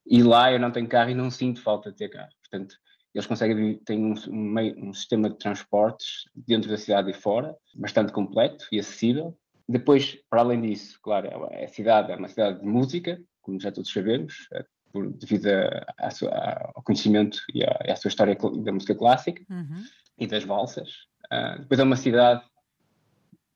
E 0.04 0.22
lá 0.22 0.52
eu 0.52 0.58
não 0.58 0.70
tenho 0.70 0.88
carro 0.88 1.10
e 1.10 1.14
não 1.14 1.30
sinto 1.30 1.62
falta 1.62 1.90
de 1.90 1.96
ter 1.96 2.08
carro. 2.08 2.30
Portanto, 2.40 2.76
eles 3.14 3.26
conseguem 3.26 3.78
têm 3.84 4.04
um, 4.04 4.14
um, 4.28 4.88
um 4.88 4.92
sistema 4.92 5.30
de 5.30 5.38
transportes 5.38 6.24
dentro 6.34 6.68
da 6.68 6.76
cidade 6.76 7.10
e 7.10 7.14
fora, 7.14 7.56
bastante 7.74 8.12
completo 8.12 8.66
e 8.70 8.78
acessível. 8.78 9.36
Depois, 9.68 10.18
para 10.28 10.42
além 10.42 10.60
disso, 10.60 10.98
claro, 11.02 11.28
a 11.44 11.68
cidade 11.68 12.12
é 12.12 12.16
uma 12.16 12.28
cidade 12.28 12.60
de 12.60 12.66
música, 12.66 13.20
como 13.40 13.60
já 13.60 13.72
todos 13.72 13.92
sabemos, 13.92 14.46
é 14.52 14.64
por, 14.92 15.10
devido 15.12 15.46
a, 15.46 15.86
a 15.98 16.72
ao 16.74 16.82
conhecimento 16.82 17.38
e 17.54 17.64
à, 17.64 17.96
sua 17.96 18.08
história 18.08 18.36
da 18.36 18.72
música 18.72 18.94
clássica. 18.94 19.42
Uhum 19.50 19.84
e 20.18 20.26
das 20.26 20.44
valsas. 20.44 20.90
Uh, 21.32 21.60
depois 21.60 21.80
é 21.80 21.82
uma 21.82 21.96
cidade 21.96 22.44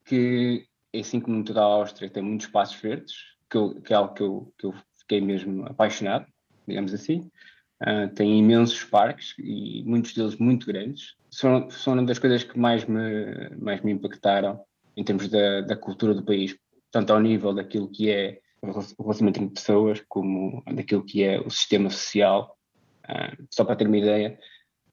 que, 0.05 0.65
assim 0.93 1.19
como 1.19 1.43
toda 1.43 1.61
a 1.61 1.65
Áustria, 1.65 2.09
tem 2.09 2.23
muitos 2.23 2.47
espaços 2.47 2.79
verdes, 2.79 3.15
que, 3.49 3.57
eu, 3.57 3.81
que 3.81 3.93
é 3.93 3.95
algo 3.95 4.13
que 4.13 4.23
eu, 4.23 4.53
que 4.57 4.65
eu 4.65 4.73
fiquei 4.97 5.21
mesmo 5.21 5.65
apaixonado, 5.65 6.25
digamos 6.67 6.93
assim. 6.93 7.29
Uh, 7.81 8.13
tem 8.13 8.37
imensos 8.37 8.83
parques 8.83 9.33
e 9.39 9.83
muitos 9.85 10.13
deles 10.13 10.35
muito 10.37 10.67
grandes. 10.67 11.15
São, 11.29 11.69
são 11.69 11.93
uma 11.93 12.03
das 12.03 12.19
coisas 12.19 12.43
que 12.43 12.57
mais 12.57 12.85
me, 12.85 13.49
mais 13.57 13.81
me 13.81 13.91
impactaram 13.91 14.63
em 14.95 15.03
termos 15.03 15.27
da, 15.29 15.61
da 15.61 15.75
cultura 15.75 16.13
do 16.13 16.23
país, 16.23 16.55
tanto 16.91 17.11
ao 17.11 17.19
nível 17.19 17.53
daquilo 17.53 17.89
que 17.89 18.11
é 18.11 18.39
o 18.61 18.67
relacionamento 18.67 19.41
entre 19.41 19.55
pessoas, 19.55 20.03
como 20.07 20.63
daquilo 20.71 21.03
que 21.03 21.23
é 21.23 21.39
o 21.39 21.49
sistema 21.49 21.89
social. 21.89 22.55
Uh, 23.05 23.47
só 23.49 23.65
para 23.65 23.75
ter 23.75 23.87
uma 23.87 23.97
ideia, 23.97 24.37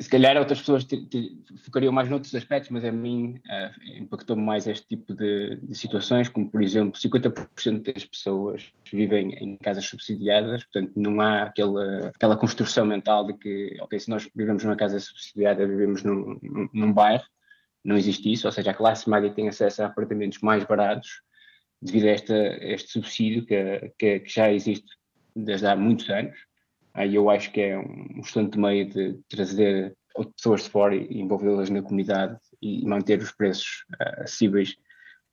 se 0.01 0.09
calhar 0.09 0.37
outras 0.37 0.61
pessoas 0.61 0.85
te, 0.85 1.05
te, 1.07 1.43
focariam 1.65 1.93
mais 1.93 2.09
noutros 2.09 2.33
aspectos, 2.33 2.71
mas 2.71 2.85
a 2.85 2.93
mim 2.93 3.41
uh, 3.47 3.99
impactou-me 3.99 4.43
mais 4.43 4.69
este 4.69 4.87
tipo 4.87 5.13
de, 5.13 5.57
de, 5.57 5.75
situações, 5.75 6.29
como 6.29 6.49
por 6.49 6.63
exemplo, 6.63 6.99
50% 7.01 7.93
das 7.93 8.05
pessoas 8.05 8.73
vivem 8.93 9.33
em 9.35 9.57
casas 9.57 9.87
subsidiadas, 9.87 10.63
portanto 10.65 10.93
não 10.95 11.21
há 11.21 11.43
aquela, 11.43 12.09
aquela 12.15 12.37
construção 12.37 12.87
mental 12.87 13.27
de 13.27 13.35
que, 13.35 13.77
ok, 13.81 13.99
se 13.99 14.09
nós 14.09 14.29
vivemos 14.37 14.63
numa 14.63 14.77
casa 14.77 15.01
subsidiada, 15.01 15.67
vivemos 15.67 16.05
num, 16.05 16.39
num, 16.43 16.69
num 16.73 16.93
bairro, 16.93 17.25
não 17.85 17.97
existe 17.97 18.33
isso, 18.33 18.47
ou 18.47 18.53
seja, 18.53 18.71
a 18.71 18.75
classe 18.75 19.11
média 19.11 19.33
tem 19.33 19.49
acesso 19.49 19.83
a 19.83 19.87
apartamentos 19.87 20.39
mais 20.41 20.63
baratos 20.63 21.23
devido 21.83 22.07
a, 22.07 22.11
esta, 22.11 22.35
este 22.61 22.93
subsídio 22.93 23.45
que, 23.45 23.93
que, 23.99 24.21
que 24.21 24.33
já 24.33 24.53
existe 24.53 24.87
desde 25.35 25.67
há 25.67 25.75
muitos 25.75 26.09
anos 26.09 26.48
Aí 26.99 27.15
eu 27.15 27.31
acho 27.31 27.53
que 27.53 27.61
é 27.61 27.79
um 27.79 28.19
excelente 28.19 28.59
meio 28.59 28.91
de 28.91 29.15
trazer 29.29 29.97
pessoas 30.35 30.65
de 30.65 30.71
fora 30.71 30.97
e 30.97 31.21
envolvê-las 31.21 31.71
na 31.71 31.81
comunidade 31.81 32.37
e 32.61 32.85
manter 32.85 33.21
os 33.21 33.31
preços 33.31 33.85
uh, 33.93 34.23
acessíveis. 34.23 34.75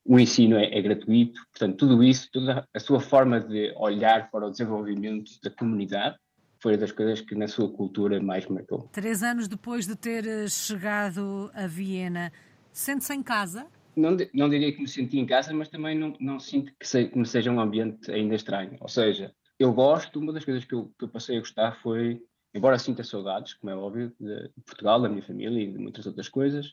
O 0.06 0.20
ensino 0.20 0.58
é, 0.58 0.78
é, 0.78 0.80
gratuito, 0.80 1.42
portanto, 1.52 1.78
tudo 1.78 2.04
isso, 2.04 2.30
toda 2.32 2.68
a 2.72 2.80
sua 2.80 3.00
forma 3.00 3.40
de 3.40 3.74
olhar 3.78 4.30
para 4.30 4.46
o 4.46 4.52
desenvolvimento 4.52 5.32
da 5.44 5.50
comunidade 5.50 6.16
foi 6.60 6.78
das 6.78 6.92
coisas 6.92 7.22
que 7.22 7.34
na 7.34 7.48
sua 7.48 7.68
cultura 7.68 8.22
mais 8.22 8.48
marcou. 8.48 8.88
Três 8.92 9.24
anos 9.24 9.48
depois 9.48 9.88
de 9.88 9.96
ter 9.96 10.28
eh, 10.28 10.48
chegado 10.48 11.50
a 11.56 11.66
Viena, 11.66 12.32
sente-se 12.72 13.12
em 13.16 13.24
casa? 13.24 13.66
Não, 13.96 14.16
não 14.36 14.50
diria 14.50 14.72
que 14.72 14.82
me 14.82 14.88
senti 14.88 15.18
em 15.18 15.26
casa, 15.26 15.52
mas 15.52 15.70
também 15.70 15.98
não, 15.98 16.14
não 16.20 16.40
sinto 16.40 16.72
que, 16.80 16.88
se, 16.88 17.06
que 17.06 17.18
me 17.18 17.26
seja 17.26 17.50
um 17.50 17.60
ambiente 17.60 18.12
ainda 18.12 18.36
estranho. 18.36 18.78
Ou 18.80 18.88
seja, 18.88 19.34
eu 19.60 19.74
gosto, 19.74 20.20
uma 20.20 20.34
das 20.34 20.46
coisas 20.46 20.66
que 20.66 20.74
eu, 20.74 20.92
que 20.98 21.06
eu 21.06 21.10
passei 21.10 21.38
a 21.38 21.40
gostar 21.40 21.80
foi, 21.82 22.22
embora 22.54 22.78
sinta 22.78 23.04
saudades, 23.04 23.54
como 23.54 23.72
é 23.72 23.76
óbvio, 23.76 24.14
de, 24.20 24.50
Portugal, 24.66 25.02
da 25.02 25.10
minha 25.10 25.24
família 25.24 25.64
e 25.64 25.72
de 25.72 25.78
muitas 25.78 26.06
outras 26.06 26.28
coisas, 26.28 26.72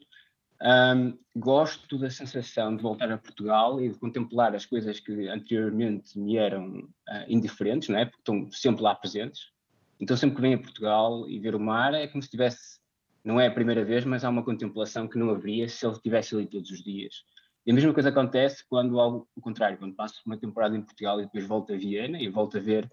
um, 0.62 1.18
gosto 1.36 1.98
da 1.98 2.08
sensação 2.08 2.76
de 2.76 2.82
voltar 2.82 3.10
a 3.10 3.18
Portugal 3.18 3.80
e 3.80 3.88
de 3.88 3.98
contemplar 3.98 4.54
as 4.54 4.64
coisas 4.64 5.00
que 5.00 5.28
anteriormente 5.28 6.16
me 6.18 6.36
eram 6.36 6.78
uh, 6.78 7.24
indiferentes, 7.26 7.88
não 7.88 7.98
é? 7.98 8.04
Porque 8.04 8.20
estão 8.20 8.48
sempre 8.52 8.82
lá 8.82 8.94
presentes. 8.94 9.50
Então, 9.98 10.16
sempre 10.16 10.36
que 10.36 10.42
venho 10.42 10.58
a 10.58 10.62
Portugal 10.62 11.28
e 11.28 11.38
ver 11.38 11.54
o 11.54 11.60
mar, 11.60 11.94
é 11.94 12.06
como 12.06 12.22
se 12.22 12.30
tivesse, 12.30 12.78
não 13.24 13.40
é 13.40 13.48
a 13.48 13.52
primeira 13.52 13.84
vez, 13.84 14.04
mas 14.04 14.24
há 14.24 14.28
uma 14.28 14.44
contemplação 14.44 15.08
que 15.08 15.18
não 15.18 15.30
haveria 15.30 15.68
se 15.68 15.84
ele 15.84 15.94
estivesse 15.94 16.34
ali 16.34 16.46
todos 16.46 16.70
os 16.70 16.82
dias. 16.82 17.24
E 17.64 17.70
a 17.70 17.74
mesma 17.74 17.94
coisa 17.94 18.08
acontece 18.08 18.64
quando, 18.68 18.98
ao 18.98 19.26
contrário, 19.40 19.78
quando 19.78 19.94
passo 19.94 20.20
uma 20.26 20.36
temporada 20.36 20.76
em 20.76 20.82
Portugal 20.82 21.20
e 21.20 21.24
depois 21.24 21.46
volto 21.46 21.72
a 21.72 21.76
Viena 21.76 22.20
e 22.20 22.28
volto 22.28 22.58
a 22.58 22.60
ver 22.60 22.90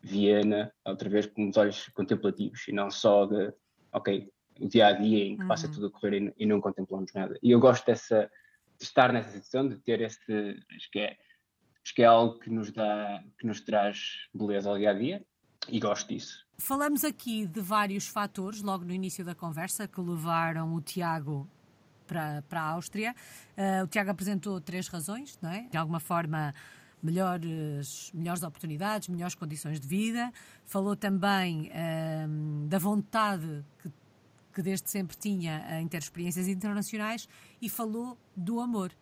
Viena 0.00 0.72
outra 0.84 1.08
vez 1.08 1.26
com 1.26 1.48
os 1.48 1.56
olhos 1.56 1.88
contemplativos 1.88 2.66
e 2.68 2.72
não 2.72 2.90
só 2.90 3.26
de, 3.26 3.52
ok, 3.92 4.30
o 4.60 4.68
dia 4.68 4.88
a 4.88 4.92
dia 4.92 5.24
em 5.24 5.36
que 5.36 5.42
uhum. 5.42 5.48
passa 5.48 5.68
tudo 5.68 5.86
a 5.86 5.90
correr 5.90 6.22
e, 6.22 6.34
e, 6.38 6.46
não 6.46 6.60
contemplamos 6.60 7.12
nada. 7.12 7.36
E 7.42 7.50
eu 7.50 7.58
gosto 7.58 7.84
dessa, 7.84 8.30
de 8.78 8.84
estar 8.84 9.12
nessa 9.12 9.30
situação, 9.30 9.68
de 9.68 9.76
ter 9.76 10.00
este, 10.00 10.56
acho 10.74 10.90
que 10.90 11.00
é, 11.00 11.16
acho 11.84 11.94
que 11.94 12.02
é 12.02 12.06
algo 12.06 12.38
que 12.38 12.50
nos 12.50 12.70
dá, 12.70 13.22
que 13.38 13.46
nos 13.46 13.60
traz 13.60 14.28
beleza 14.32 14.70
ao 14.70 14.78
dia 14.78 14.90
a 14.90 14.94
dia 14.94 15.24
e 15.68 15.80
gosto 15.80 16.08
disso. 16.08 16.46
Falamos 16.58 17.02
aqui 17.02 17.46
de 17.46 17.60
vários 17.60 18.06
fatores 18.06 18.62
logo 18.62 18.84
no 18.84 18.92
início 18.92 19.24
da 19.24 19.34
conversa 19.34 19.88
que 19.88 20.00
levaram 20.00 20.74
o 20.74 20.80
Tiago 20.80 21.48
para, 22.12 22.42
para 22.42 22.60
a 22.60 22.64
Áustria. 22.70 23.14
Uh, 23.56 23.84
o 23.84 23.86
Tiago 23.86 24.10
apresentou 24.10 24.60
três 24.60 24.86
razões, 24.86 25.38
não 25.40 25.50
é? 25.50 25.66
De 25.70 25.78
alguma 25.78 25.98
forma, 25.98 26.54
melhores, 27.02 28.10
melhores 28.12 28.42
oportunidades, 28.42 29.08
melhores 29.08 29.34
condições 29.34 29.80
de 29.80 29.88
vida. 29.88 30.30
Falou 30.66 30.94
também 30.94 31.70
uh, 31.70 32.68
da 32.68 32.78
vontade 32.78 33.64
que, 33.82 33.90
que 34.54 34.62
desde 34.62 34.90
sempre 34.90 35.16
tinha 35.16 35.80
em 35.80 35.88
ter 35.88 35.98
experiências 35.98 36.46
internacionais 36.46 37.26
e 37.60 37.70
falou 37.70 38.18
do 38.36 38.60
amor. 38.60 38.92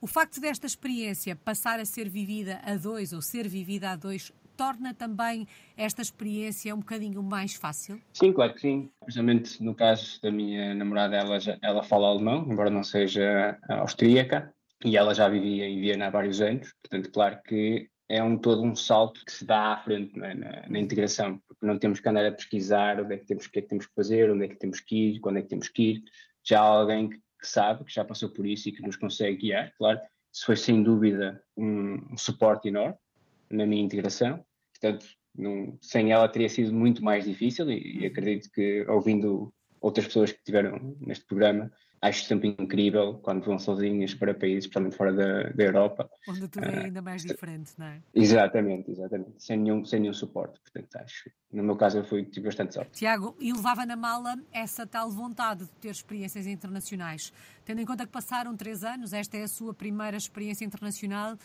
O 0.00 0.06
facto 0.06 0.40
desta 0.40 0.66
experiência 0.66 1.34
passar 1.34 1.80
a 1.80 1.84
ser 1.84 2.08
vivida 2.08 2.60
a 2.64 2.76
dois 2.76 3.12
ou 3.12 3.20
ser 3.20 3.48
vivida 3.48 3.90
a 3.90 3.96
dois 3.96 4.32
torna 4.56 4.94
também 4.94 5.46
esta 5.76 6.02
experiência 6.02 6.74
um 6.74 6.78
bocadinho 6.78 7.22
mais 7.22 7.54
fácil? 7.54 8.00
Sim, 8.12 8.32
claro 8.32 8.54
que 8.54 8.60
sim. 8.60 8.90
Precisamente 9.00 9.62
no 9.62 9.74
caso 9.74 10.20
da 10.22 10.30
minha 10.30 10.74
namorada, 10.74 11.16
ela, 11.16 11.38
já, 11.40 11.58
ela 11.62 11.82
fala 11.82 12.08
alemão, 12.08 12.46
embora 12.48 12.70
não 12.70 12.82
seja 12.82 13.58
austríaca, 13.68 14.52
e 14.84 14.96
ela 14.96 15.14
já 15.14 15.28
vivia 15.28 15.68
em 15.68 15.80
Viena 15.80 16.06
há 16.06 16.10
vários 16.10 16.40
anos, 16.40 16.72
portanto, 16.82 17.10
claro 17.12 17.40
que 17.44 17.88
é 18.08 18.22
um 18.22 18.36
todo 18.36 18.62
um 18.62 18.74
salto 18.74 19.24
que 19.24 19.32
se 19.32 19.44
dá 19.44 19.72
à 19.72 19.82
frente 19.82 20.18
é? 20.22 20.34
na, 20.34 20.68
na, 20.68 20.78
integração, 20.78 21.40
porque 21.48 21.64
não 21.64 21.78
temos 21.78 21.98
que 22.00 22.08
andar 22.08 22.26
a 22.26 22.32
pesquisar 22.32 23.00
onde 23.00 23.14
é 23.14 23.18
que 23.18 23.26
temos, 23.26 23.46
o 23.46 23.50
que 23.50 23.58
é 23.58 23.62
que 23.62 23.68
temos 23.68 23.86
que 23.86 23.94
fazer, 23.94 24.30
onde 24.30 24.44
é 24.44 24.48
que 24.48 24.56
temos 24.56 24.80
que 24.80 24.96
ir, 24.96 25.20
quando 25.20 25.38
é 25.38 25.42
que 25.42 25.48
temos 25.48 25.68
que 25.68 25.82
ir. 25.82 26.02
Já 26.44 26.60
há 26.60 26.64
alguém 26.64 27.08
que, 27.08 27.16
que 27.16 27.48
sabe, 27.48 27.84
que 27.84 27.94
já 27.94 28.04
passou 28.04 28.28
por 28.28 28.44
isso 28.44 28.68
e 28.68 28.72
que 28.72 28.82
nos 28.82 28.96
consegue 28.96 29.38
guiar, 29.38 29.72
claro. 29.78 29.98
Isso 30.30 30.46
foi 30.46 30.56
sem 30.56 30.82
dúvida 30.82 31.42
um, 31.56 31.94
um 32.12 32.16
suporte 32.18 32.68
enorme 32.68 32.96
na 33.52 33.66
minha 33.66 33.82
integração. 33.82 34.44
Portanto, 34.72 35.06
não, 35.34 35.78
sem 35.80 36.12
ela 36.12 36.28
teria 36.28 36.48
sido 36.48 36.72
muito 36.72 37.02
mais 37.02 37.24
difícil 37.24 37.70
e, 37.70 38.00
e, 38.00 38.06
acredito 38.06 38.50
que 38.50 38.84
ouvindo 38.88 39.52
outras 39.80 40.06
pessoas 40.06 40.30
que 40.32 40.38
estiveram 40.38 40.96
neste 41.00 41.24
programa. 41.24 41.70
Acho 42.00 42.24
sempre 42.24 42.48
incrível 42.58 43.20
quando 43.22 43.44
vão 43.44 43.60
sozinhas 43.60 44.12
para 44.12 44.34
países, 44.34 44.64
especialmente 44.64 44.96
fora 44.96 45.12
da, 45.12 45.42
da 45.50 45.62
Europa. 45.62 46.10
Onde 46.28 46.48
tudo 46.48 46.64
é 46.64 46.86
ainda 46.86 47.00
mais 47.00 47.22
diferente, 47.22 47.74
não 47.78 47.86
é? 47.86 48.02
Exatamente, 48.12 48.90
exatamente. 48.90 49.34
Sem 49.38 49.58
nenhum, 49.58 49.84
sem 49.84 50.00
nenhum 50.00 50.12
suporte. 50.12 50.58
Portanto, 50.60 50.96
acho. 50.96 51.30
No 51.52 51.62
meu 51.62 51.76
caso, 51.76 51.98
eu 51.98 52.04
fui 52.04 52.24
tive 52.24 52.46
bastante 52.46 52.74
sorte. 52.74 52.90
Tiago, 52.90 53.36
e 53.38 53.52
levava 53.52 53.86
na 53.86 53.94
mala 53.94 54.36
essa 54.52 54.84
tal 54.84 55.12
vontade 55.12 55.64
de 55.64 55.70
ter 55.80 55.90
experiências 55.90 56.44
internacionais. 56.44 57.32
Tendo 57.64 57.80
em 57.80 57.86
conta 57.86 58.04
que 58.04 58.10
passaram 58.10 58.56
três 58.56 58.82
anos, 58.82 59.12
esta 59.12 59.36
é 59.36 59.44
a 59.44 59.48
sua 59.48 59.72
primeira 59.72 60.16
experiência 60.16 60.64
internacional, 60.64 61.38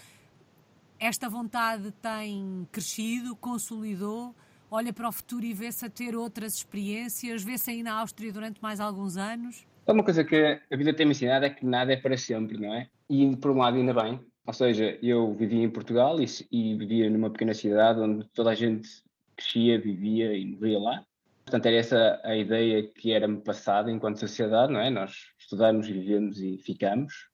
esta 1.00 1.30
vontade 1.30 1.92
tem 2.02 2.68
crescido, 2.72 3.36
consolidou, 3.36 4.36
olha 4.70 4.92
para 4.92 5.08
o 5.08 5.12
futuro 5.12 5.46
e 5.46 5.54
vê-se 5.54 5.86
a 5.86 5.90
ter 5.90 6.16
outras 6.16 6.56
experiências, 6.56 7.44
vê-se 7.44 7.72
aí 7.72 7.84
na 7.84 8.00
Áustria 8.00 8.32
durante 8.32 8.62
mais 8.62 8.80
alguns 8.80 9.18
anos? 9.18 9.66
É 9.86 9.92
uma 9.92 10.04
coisa 10.04 10.24
que 10.24 10.60
a 10.72 10.76
vida 10.76 10.94
tem 10.94 11.06
me 11.06 11.12
ensinado 11.12 11.46
é 11.46 11.50
que 11.50 11.66
nada 11.66 11.94
é 11.94 11.98
para 11.98 12.18
sempre, 12.18 12.58
não 12.58 12.74
é? 12.74 12.90
E 13.10 13.36
por 13.38 13.52
um 13.52 13.58
lado 13.58 13.78
ainda 13.78 13.94
bem, 13.94 14.20
ou 14.46 14.54
seja, 14.54 14.98
eu 15.02 15.34
vivia 15.34 15.64
em 15.64 15.70
Portugal 15.70 16.20
e, 16.20 16.26
e 16.52 16.76
vivia 16.76 17.10
numa 17.10 17.30
pequena 17.30 17.54
cidade 17.54 18.00
onde 18.00 18.26
toda 18.30 18.50
a 18.50 18.56
gente 18.56 18.90
crescia, 19.36 19.80
vivia 19.80 20.36
e 20.36 20.46
morria 20.46 20.80
lá. 20.80 21.06
Portanto, 21.46 21.66
era 21.68 21.78
essa 21.78 22.22
a 22.26 22.36
ideia 22.36 22.84
que 22.84 23.14
era-me 23.14 23.38
passada 23.38 23.90
enquanto 23.90 24.20
sociedade, 24.20 24.74
não 24.74 24.82
é? 24.82 24.90
Nós 24.90 25.28
estudamos, 25.40 25.88
vivemos 25.88 26.42
e 26.42 26.58
ficamos 26.58 27.30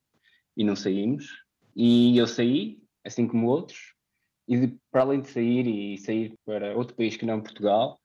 e 0.56 0.64
não 0.64 0.76
saímos. 0.76 1.44
E 1.76 2.16
eu 2.16 2.28
saí, 2.28 2.83
assim 3.06 3.28
como 3.28 3.48
outros, 3.48 3.94
e 4.48 4.58
de, 4.58 4.78
para 4.92 5.02
além 5.02 5.22
de 5.22 5.30
sair 5.30 5.68
e 5.68 5.98
sair 5.98 6.38
para 6.46 6.76
outro 6.76 6.96
país 6.96 7.16
que 7.16 7.26
não 7.26 7.42
Portugal, 7.42 8.00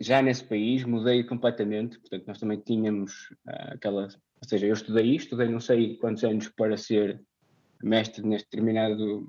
já 0.00 0.20
nesse 0.20 0.44
país 0.44 0.84
mudei 0.84 1.24
completamente, 1.24 1.98
portanto 1.98 2.26
nós 2.26 2.38
também 2.38 2.60
tínhamos 2.60 3.30
uh, 3.46 3.72
aquela, 3.72 4.02
ou 4.02 4.48
seja, 4.48 4.66
eu 4.66 4.74
estudei 4.74 5.16
estudei 5.16 5.48
não 5.48 5.60
sei 5.60 5.96
quantos 5.96 6.22
anos 6.24 6.48
para 6.48 6.76
ser 6.76 7.22
mestre 7.82 8.26
neste 8.26 8.46
determinado 8.50 9.26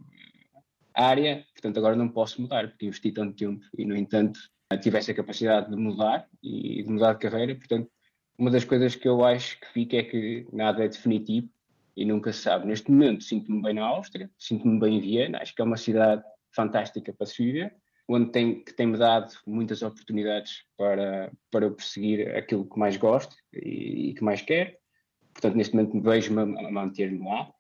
área, 0.94 1.46
portanto 1.54 1.78
agora 1.78 1.96
não 1.96 2.10
posso 2.10 2.42
mudar, 2.42 2.70
porque 2.70 2.86
investi 2.86 3.12
tanto 3.12 3.36
tempo 3.36 3.66
e 3.78 3.86
no 3.86 3.96
entanto 3.96 4.40
tivesse 4.82 5.12
a 5.12 5.16
capacidade 5.16 5.70
de 5.70 5.78
mudar 5.78 6.28
e 6.44 6.84
de 6.84 6.90
mudar 6.90 7.14
de 7.14 7.20
carreira, 7.20 7.56
portanto 7.56 7.90
uma 8.38 8.52
das 8.52 8.66
coisas 8.66 8.96
que 8.96 9.08
eu 9.08 9.24
acho 9.24 9.58
que 9.62 9.68
fica 9.68 9.98
é 9.98 10.04
que 10.04 10.46
nada 10.52 10.84
é 10.84 10.90
definitivo 10.90 11.50
e 11.96 12.06
nunca 12.06 12.32
se 12.34 12.40
sabe. 12.40 12.68
Neste 12.68 12.92
momento 12.92 13.24
sinto-me 13.24 13.62
bem 13.62 13.74
na 13.74 13.86
Áustria, 13.86 14.30
sinto-me 14.38 14.80
bem 14.80 14.98
em 14.98 15.02
Viena, 15.02 15.40
acho 15.42 15.56
que 15.56 15.62
é 15.62 15.66
uma 15.66 15.78
cidade 15.78 16.24
fantástica 16.54 17.14
para 17.14 17.26
se 17.26 17.44
viver, 17.44 17.76
onde 18.08 18.32
tem, 18.32 18.64
que 18.64 18.74
tem-me 18.74 18.98
dado 18.98 19.34
muitas 19.46 19.82
oportunidades 19.82 20.64
para, 20.78 21.32
para 21.52 21.70
perseguir 21.72 22.36
aquilo 22.36 22.70
que 22.70 22.80
mais 22.80 22.98
gosto 22.98 23.36
e, 23.54 24.10
e 24.10 24.14
que 24.14 24.24
mais 24.24 24.42
quero. 24.42 24.74
Portanto, 25.34 25.56
neste 25.56 25.76
momento 25.76 26.02
vejo-me 26.02 26.42
a 26.42 26.72
manter-me 26.72 27.20
lá. 27.20 27.52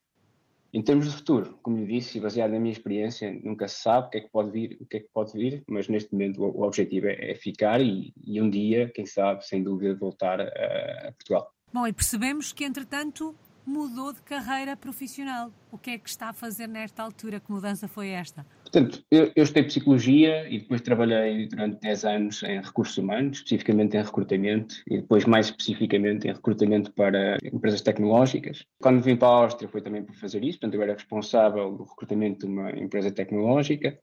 Em 0.74 0.82
termos 0.82 1.06
de 1.06 1.16
futuro, 1.16 1.58
como 1.64 1.78
lhe 1.78 1.86
disse, 1.86 2.20
baseado 2.20 2.52
na 2.52 2.60
minha 2.60 2.72
experiência, 2.72 3.32
nunca 3.44 3.66
se 3.68 3.82
sabe 3.82 4.08
o 4.08 4.10
que 4.10 4.18
é 4.18 4.22
que 4.22 4.30
pode 4.30 4.52
vir, 4.52 4.78
o 4.82 4.86
que 4.86 4.98
é 4.98 5.00
que 5.00 5.10
pode 5.14 5.32
vir, 5.32 5.64
mas 5.70 5.88
neste 5.88 6.12
momento 6.12 6.44
o, 6.44 6.48
o 6.48 6.64
objetivo 6.64 7.08
é, 7.08 7.32
é 7.32 7.36
ficar 7.36 7.80
e, 7.80 8.14
e, 8.22 8.42
um 8.42 8.50
dia, 8.50 8.92
quem 8.94 9.06
sabe, 9.06 9.46
sem 9.48 9.64
dúvida, 9.64 9.96
voltar 9.96 10.42
a, 10.42 11.08
a 11.08 11.12
Portugal. 11.14 11.50
Bom, 11.74 11.88
e 11.88 11.94
percebemos 11.94 12.52
que, 12.52 12.66
entretanto, 12.66 13.34
mudou 13.66 14.14
de 14.14 14.22
carreira 14.22 14.76
profissional. 14.78 15.52
O 15.72 15.78
que 15.78 15.92
é 15.92 15.98
que 15.98 16.10
está 16.10 16.30
a 16.30 16.34
fazer 16.34 16.68
nesta 16.68 17.02
altura? 17.02 17.40
Que 17.40 17.52
mudança 17.52 17.88
foi 17.88 18.10
esta? 18.10 18.46
Portanto, 18.62 19.04
eu, 19.10 19.32
eu 19.36 19.44
estudei 19.44 19.64
Psicologia 19.64 20.48
e 20.50 20.60
depois 20.60 20.82
trabalhei 20.82 21.48
durante 21.48 21.80
10 21.80 22.06
anos 22.06 22.44
em 22.44 22.62
recursos 22.62 22.98
humanos, 22.98 23.38
especificamente 23.38 23.98
em 23.98 24.04
recrutamento 24.04 24.76
e 24.88 24.98
depois 24.98 25.26
mais 25.26 25.48
especificamente 25.48 26.28
em 26.28 26.34
recrutamento 26.34 26.92
para 26.94 27.38
empresas 27.44 27.82
tecnológicas. 27.82 28.64
Quando 28.82 29.02
vim 29.02 29.16
para 29.16 29.28
a 29.28 29.44
Áustria 29.44 29.70
foi 29.70 29.82
também 29.82 30.04
por 30.04 30.16
fazer 30.16 30.44
isso, 30.44 30.60
portanto 30.60 30.76
eu 30.76 30.84
era 30.84 30.94
responsável 30.94 31.72
do 31.72 31.84
recrutamento 31.84 32.46
de 32.46 32.52
uma 32.52 32.72
empresa 32.72 33.12
tecnológica. 33.12 33.98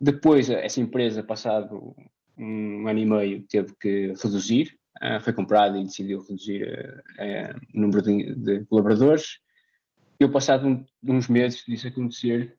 Depois, 0.00 0.50
essa 0.50 0.80
empresa, 0.80 1.22
passado 1.22 1.96
um 2.38 2.86
ano 2.86 2.98
e 2.98 3.06
meio, 3.06 3.42
teve 3.48 3.74
que 3.80 4.12
reduzir 4.22 4.76
uh, 5.02 5.20
foi 5.20 5.32
comprado 5.32 5.76
e 5.76 5.84
decidiu 5.84 6.20
reduzir 6.20 7.02
uh, 7.18 7.60
o 7.74 7.80
número 7.80 8.02
de, 8.02 8.34
de, 8.34 8.64
colaboradores. 8.66 9.38
Eu, 10.18 10.30
passado 10.30 10.66
um, 10.66 10.84
uns 11.04 11.28
meses 11.28 11.64
disso 11.66 11.88
acontecer, 11.88 12.56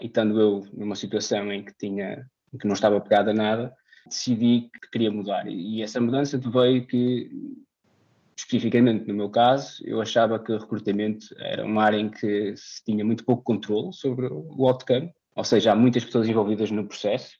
e 0.00 0.06
estando 0.06 0.40
eu 0.40 0.66
numa 0.72 0.94
situação 0.94 1.52
em 1.52 1.64
que, 1.64 1.72
tinha, 1.76 2.26
em 2.52 2.58
que 2.58 2.66
não 2.66 2.74
estava 2.74 3.00
pegada 3.00 3.30
a 3.30 3.34
nada, 3.34 3.74
decidi 4.06 4.70
que 4.72 4.90
queria 4.90 5.10
mudar. 5.10 5.46
E, 5.46 5.76
e 5.76 5.82
essa 5.82 6.00
mudança 6.00 6.38
veio 6.38 6.86
que, 6.86 7.30
especificamente 8.36 9.06
no 9.06 9.14
meu 9.14 9.28
caso, 9.28 9.82
eu 9.84 10.00
achava 10.00 10.38
que 10.38 10.52
o 10.52 10.58
recrutamento 10.58 11.26
era 11.38 11.64
uma 11.64 11.82
área 11.82 11.98
em 11.98 12.08
que 12.08 12.56
se 12.56 12.82
tinha 12.84 13.04
muito 13.04 13.24
pouco 13.24 13.42
controle 13.42 13.92
sobre 13.92 14.26
o 14.26 14.66
outcome, 14.66 15.12
ou 15.36 15.44
seja, 15.44 15.72
há 15.72 15.76
muitas 15.76 16.04
pessoas 16.04 16.28
envolvidas 16.28 16.70
no 16.70 16.86
processo, 16.86 17.38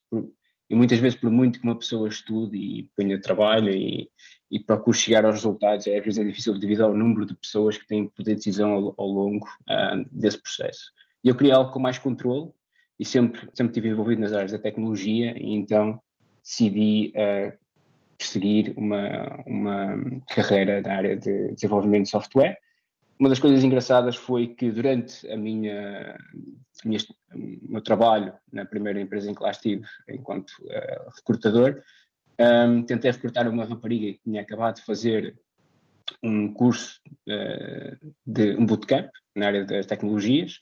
e 0.71 0.75
muitas 0.75 0.99
vezes, 0.99 1.19
por 1.19 1.31
muito 1.31 1.61
que 1.61 1.65
uma 1.65 1.79
pessoa 1.79 2.09
estude 2.09 2.57
e 2.57 2.91
ponha 2.95 3.21
trabalho 3.21 3.71
e, 3.71 4.11
e 4.51 4.61
procure 4.61 4.97
chegar 4.97 5.25
aos 5.25 5.37
resultados, 5.37 5.87
é, 5.87 5.99
às 5.99 6.05
vezes 6.05 6.19
é 6.21 6.25
difícil 6.25 6.59
devido 6.59 6.85
ao 6.85 6.95
número 6.95 7.25
de 7.25 7.35
pessoas 7.35 7.79
que 7.79 7.87
têm 7.87 8.09
poder 8.09 8.33
de 8.33 8.37
decisão 8.37 8.73
ao, 8.73 8.95
ao 8.99 9.07
longo 9.07 9.47
uh, 9.47 10.05
desse 10.13 10.41
processo. 10.41 10.93
E 11.25 11.29
eu 11.29 11.35
queria 11.35 11.57
algo 11.57 11.73
com 11.73 11.79
mais 11.79 11.99
controle 11.99 12.51
e 12.99 13.05
sempre, 13.05 13.41
sempre 13.55 13.71
estive 13.71 13.89
envolvido 13.89 14.21
nas 14.21 14.33
áreas 14.33 14.53
da 14.53 14.59
tecnologia 14.59 15.35
e 15.39 15.55
então 15.55 16.01
decidi 16.43 17.13
uh, 17.17 17.57
perseguir 18.19 18.75
uma, 18.77 19.43
uma 19.47 20.21
carreira 20.29 20.83
na 20.83 20.95
área 20.95 21.17
de 21.17 21.55
desenvolvimento 21.55 22.05
de 22.05 22.11
software 22.11 22.59
uma 23.19 23.29
das 23.29 23.39
coisas 23.39 23.65
engraçadas 23.65 24.17
foi 24.17 24.49
que 24.49 24.71
durante 24.71 25.29
a 25.31 25.37
minha, 25.37 26.17
a 26.85 26.89
minha 26.89 26.99
o 27.35 27.73
meu 27.73 27.83
trabalho 27.83 28.33
na 28.53 28.65
primeira 28.65 29.01
empresa 29.01 29.31
em 29.31 29.35
que 29.35 29.43
lá 29.43 29.51
estive, 29.51 29.85
enquanto 30.09 30.51
uh, 30.61 31.11
recrutador, 31.17 31.83
um, 32.41 32.83
tentei 32.83 33.11
recrutar 33.11 33.49
uma 33.49 33.65
rapariga 33.65 34.13
que 34.13 34.23
tinha 34.23 34.43
acabado 34.43 34.77
de 34.77 34.83
fazer 34.83 35.37
um 36.23 36.53
curso 36.53 37.01
uh, 37.29 38.15
de 38.25 38.57
um 38.57 38.65
bootcamp 38.65 39.11
na 39.35 39.47
área 39.47 39.65
das 39.65 39.87
tecnologias 39.87 40.61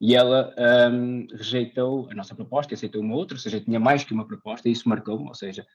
e 0.00 0.14
ela 0.14 0.54
um, 0.90 1.26
rejeitou 1.32 2.08
a 2.10 2.14
nossa 2.14 2.34
proposta, 2.34 2.72
aceitou 2.72 3.02
uma 3.02 3.16
outra, 3.16 3.36
ou 3.36 3.40
seja, 3.40 3.60
tinha 3.60 3.78
mais 3.78 4.04
que 4.04 4.14
uma 4.14 4.26
proposta 4.26 4.68
e 4.68 4.72
isso 4.72 4.88
marcou-me, 4.88 5.28
ou 5.28 5.34
seja, 5.34 5.66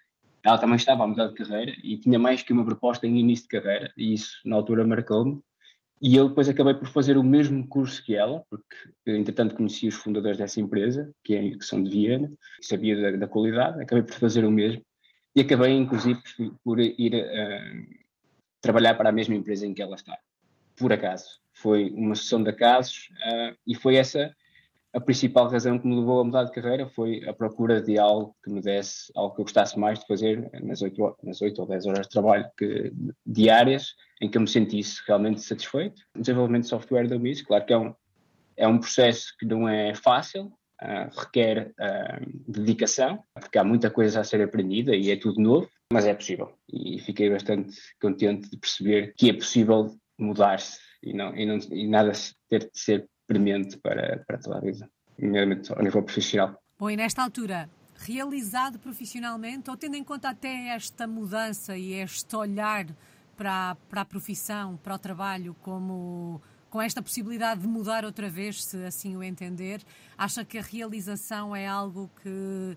ela 0.44 0.58
também 0.58 0.78
estava 0.78 1.04
a 1.04 1.08
mudar 1.08 1.28
de 1.28 1.36
carreira 1.36 1.74
e 1.84 1.98
tinha 1.98 2.18
mais 2.18 2.42
que 2.42 2.52
uma 2.52 2.66
proposta 2.66 3.06
em 3.06 3.20
início 3.20 3.44
de 3.44 3.50
carreira 3.50 3.94
e 3.96 4.14
isso 4.14 4.42
na 4.46 4.56
altura 4.56 4.86
marcou-me 4.86 5.42
e 6.04 6.18
eu 6.18 6.28
depois 6.28 6.50
acabei 6.50 6.74
por 6.74 6.90
fazer 6.90 7.16
o 7.16 7.24
mesmo 7.24 7.66
curso 7.66 8.04
que 8.04 8.14
ela, 8.14 8.44
porque 8.50 8.76
entretanto 9.08 9.56
conheci 9.56 9.88
os 9.88 9.96
fundadores 9.96 10.38
dessa 10.38 10.60
empresa, 10.60 11.10
que, 11.24 11.34
é, 11.34 11.52
que 11.52 11.64
são 11.64 11.82
de 11.82 11.90
Viena, 11.90 12.30
sabia 12.62 13.02
da, 13.02 13.18
da, 13.20 13.28
qualidade, 13.28 13.82
acabei 13.82 14.04
por 14.04 14.14
fazer 14.16 14.44
o 14.44 14.52
mesmo. 14.52 14.84
E 15.34 15.40
acabei, 15.40 15.72
inclusive, 15.72 16.22
por 16.62 16.78
ir 16.82 17.16
uh, 17.16 17.96
trabalhar 18.60 18.96
para 18.96 19.08
a 19.08 19.14
mesma 19.14 19.34
empresa 19.34 19.66
em 19.66 19.74
que 19.74 19.82
ela 19.82 19.96
está, 19.96 20.20
por 20.76 20.92
acaso. 20.92 21.40
Foi 21.54 21.90
uma 21.92 22.16
sessão 22.16 22.44
de 22.44 22.50
acasos 22.50 23.10
uh, 23.12 23.58
e 23.66 23.74
foi 23.74 23.96
essa 23.96 24.36
a 24.94 25.00
principal 25.00 25.50
razão 25.50 25.80
que 25.80 25.88
me 25.88 25.96
levou 25.96 26.22
a 26.22 26.24
mudar 26.24 26.44
de 26.44 26.52
carreira 26.52 26.88
foi 26.88 27.28
a 27.28 27.34
procura 27.34 27.82
de 27.82 27.98
algo 27.98 28.36
que 28.44 28.52
me 28.52 28.62
desse, 28.62 29.12
algo 29.16 29.34
que 29.34 29.42
eu 29.42 29.46
gostasse 29.46 29.78
mais 29.78 30.00
de 30.00 30.06
fazer 30.06 30.50
nas 30.62 30.84
8, 30.84 31.18
nas 31.24 31.42
8 31.42 31.60
ou 31.60 31.68
10 31.68 31.86
horas 31.88 32.08
de 32.08 32.10
trabalho 32.10 32.46
que, 32.56 32.94
diárias, 33.26 33.96
em 34.22 34.30
que 34.30 34.38
eu 34.38 34.42
me 34.42 34.48
sentisse 34.48 35.02
realmente 35.08 35.42
satisfeito. 35.42 36.00
O 36.16 36.22
desenvolvimento 36.22 36.64
de 36.64 36.70
software 36.70 37.08
da 37.08 37.18
MIS, 37.18 37.42
claro 37.42 37.66
que 37.66 37.74
é 37.74 37.78
um, 37.78 37.96
é 38.56 38.68
um 38.68 38.78
processo 38.78 39.34
que 39.40 39.48
não 39.48 39.68
é 39.68 39.96
fácil, 39.96 40.46
uh, 40.84 41.20
requer 41.20 41.72
uh, 41.72 42.52
dedicação, 42.52 43.24
porque 43.34 43.58
há 43.58 43.64
muita 43.64 43.90
coisa 43.90 44.20
a 44.20 44.24
ser 44.24 44.44
aprendida 44.44 44.96
e 44.96 45.10
é 45.10 45.16
tudo 45.16 45.42
novo, 45.42 45.68
mas 45.92 46.06
é 46.06 46.14
possível. 46.14 46.54
E 46.72 47.00
fiquei 47.00 47.32
bastante 47.32 47.76
contente 48.00 48.48
de 48.48 48.58
perceber 48.58 49.16
que 49.18 49.32
é 49.32 49.34
possível 49.34 49.96
mudar-se 50.20 50.78
e, 51.02 51.14
não, 51.14 51.36
e, 51.36 51.46
não, 51.46 51.58
e 51.72 51.88
nada 51.88 52.12
ter 52.48 52.60
de 52.60 52.80
ser 52.80 53.10
premente 53.28 53.78
para, 53.78 54.24
para 54.28 54.38
toda 54.38 54.58
a 54.58 54.62
vida, 54.62 54.90
nomeadamente 55.18 55.72
ao 55.72 55.82
nível 55.84 56.04
profissional. 56.04 56.58
Bom, 56.78 56.90
e 56.90 56.98
nesta 56.98 57.24
altura, 57.24 57.70
realizado 57.96 58.80
profissionalmente 58.80 59.70
ou 59.70 59.78
tendo 59.78 59.96
em 59.96 60.04
conta 60.04 60.30
até 60.30 60.70
esta 60.70 61.08
mudança 61.08 61.78
e 61.78 61.94
este 61.94 62.36
olhar 62.36 62.86
para, 63.38 63.76
para 63.90 64.02
a 64.02 64.06
profissão, 64.06 64.78
para 64.78 64.96
o 64.96 65.00
trabalho, 65.00 65.56
como 65.62 66.42
com 66.70 66.82
esta 66.82 67.04
possibilidade 67.04 67.62
de 67.62 67.68
mudar 67.68 68.04
outra 68.04 68.30
vez, 68.30 68.64
se 68.64 68.84
assim 68.84 69.16
o 69.16 69.22
entender, 69.22 69.82
acha 70.18 70.44
que 70.44 70.58
a 70.58 70.62
realização 70.62 71.56
é 71.56 71.68
algo 71.68 72.10
que 72.22 72.76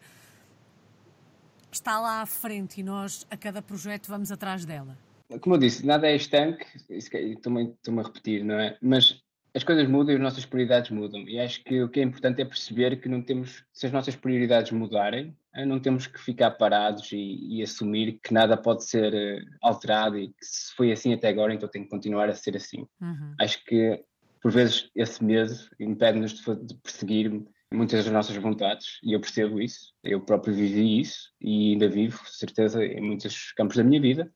está 1.72 1.98
lá 1.98 2.20
à 2.20 2.26
frente 2.26 2.80
e 2.80 2.82
nós, 2.82 3.26
a 3.30 3.36
cada 3.38 3.62
projeto, 3.62 4.08
vamos 4.08 4.30
atrás 4.30 4.66
dela? 4.66 4.98
Como 5.40 5.54
eu 5.54 5.58
disse, 5.58 5.84
nada 5.84 6.06
é 6.06 6.14
estanque, 6.14 6.66
estou-me 6.90 7.74
a 7.98 8.02
repetir, 8.02 8.44
não 8.44 8.60
é? 8.60 8.76
Mas 8.82 9.22
as 9.56 9.64
coisas 9.64 9.88
mudam 9.88 10.12
e 10.12 10.16
as 10.16 10.22
nossas 10.22 10.44
prioridades 10.44 10.90
mudam. 10.90 11.22
E 11.22 11.40
acho 11.40 11.64
que 11.64 11.82
o 11.82 11.88
que 11.88 11.98
é 11.98 12.02
importante 12.02 12.42
é 12.42 12.44
perceber 12.44 13.00
que 13.00 13.08
não 13.08 13.22
temos, 13.22 13.64
se 13.72 13.86
as 13.86 13.92
nossas 13.92 14.14
prioridades 14.14 14.70
mudarem, 14.70 15.34
não 15.66 15.80
temos 15.80 16.06
que 16.06 16.20
ficar 16.20 16.50
parados 16.50 17.10
e, 17.10 17.56
e, 17.56 17.62
assumir 17.62 18.20
que 18.22 18.34
nada 18.34 18.54
pode 18.54 18.84
ser 18.84 19.14
eh, 19.14 19.40
alterado 19.62 20.18
e 20.18 20.28
que 20.28 20.44
se 20.44 20.74
foi 20.74 20.92
assim 20.92 21.14
até 21.14 21.28
agora, 21.28 21.54
então 21.54 21.66
tem 21.70 21.84
que 21.84 21.88
continuar 21.88 22.28
a 22.28 22.34
ser 22.34 22.54
assim. 22.54 22.86
Uhum. 23.00 23.34
Acho 23.40 23.64
que, 23.64 24.04
por 24.42 24.52
vezes, 24.52 24.90
esse 24.94 25.24
medo 25.24 25.54
impede-nos 25.80 26.34
de, 26.34 26.66
de 26.66 26.74
perseguir 26.74 27.42
muitas 27.72 28.04
das 28.04 28.12
nossas 28.12 28.36
vontades 28.36 28.98
e 29.02 29.14
eu 29.14 29.20
percebo 29.20 29.58
isso. 29.58 29.94
Eu 30.04 30.20
próprio 30.20 30.54
vivi 30.54 31.00
isso 31.00 31.32
e 31.40 31.72
ainda 31.72 31.88
vivo, 31.88 32.20
certeza, 32.26 32.84
em 32.84 33.00
muitos 33.00 33.52
campos 33.52 33.78
da 33.78 33.84
minha 33.84 34.02
vida, 34.02 34.30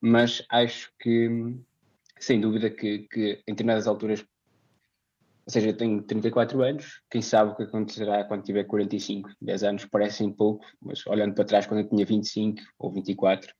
mas 0.00 0.44
acho 0.50 0.90
que, 0.98 1.30
sem 2.18 2.40
dúvida, 2.40 2.68
que, 2.68 3.06
que 3.08 3.40
em 3.46 3.52
determinadas 3.52 3.86
alturas 3.86 4.26
ou 5.46 5.52
seja, 5.52 5.68
eu 5.68 5.76
tenho 5.76 6.02
34 6.02 6.62
anos, 6.62 7.02
quem 7.10 7.20
sabe 7.20 7.50
o 7.50 7.54
que 7.54 7.64
acontecerá 7.64 8.24
quando 8.24 8.44
tiver 8.44 8.64
45, 8.64 9.30
10 9.40 9.62
anos 9.64 9.84
parecem 9.84 10.32
pouco, 10.32 10.64
mas 10.80 11.06
olhando 11.06 11.34
para 11.34 11.44
trás 11.44 11.66
quando 11.66 11.80
eu 11.80 11.88
tinha 11.88 12.04
25 12.04 12.60
ou 12.78 12.90
24, 12.90 13.52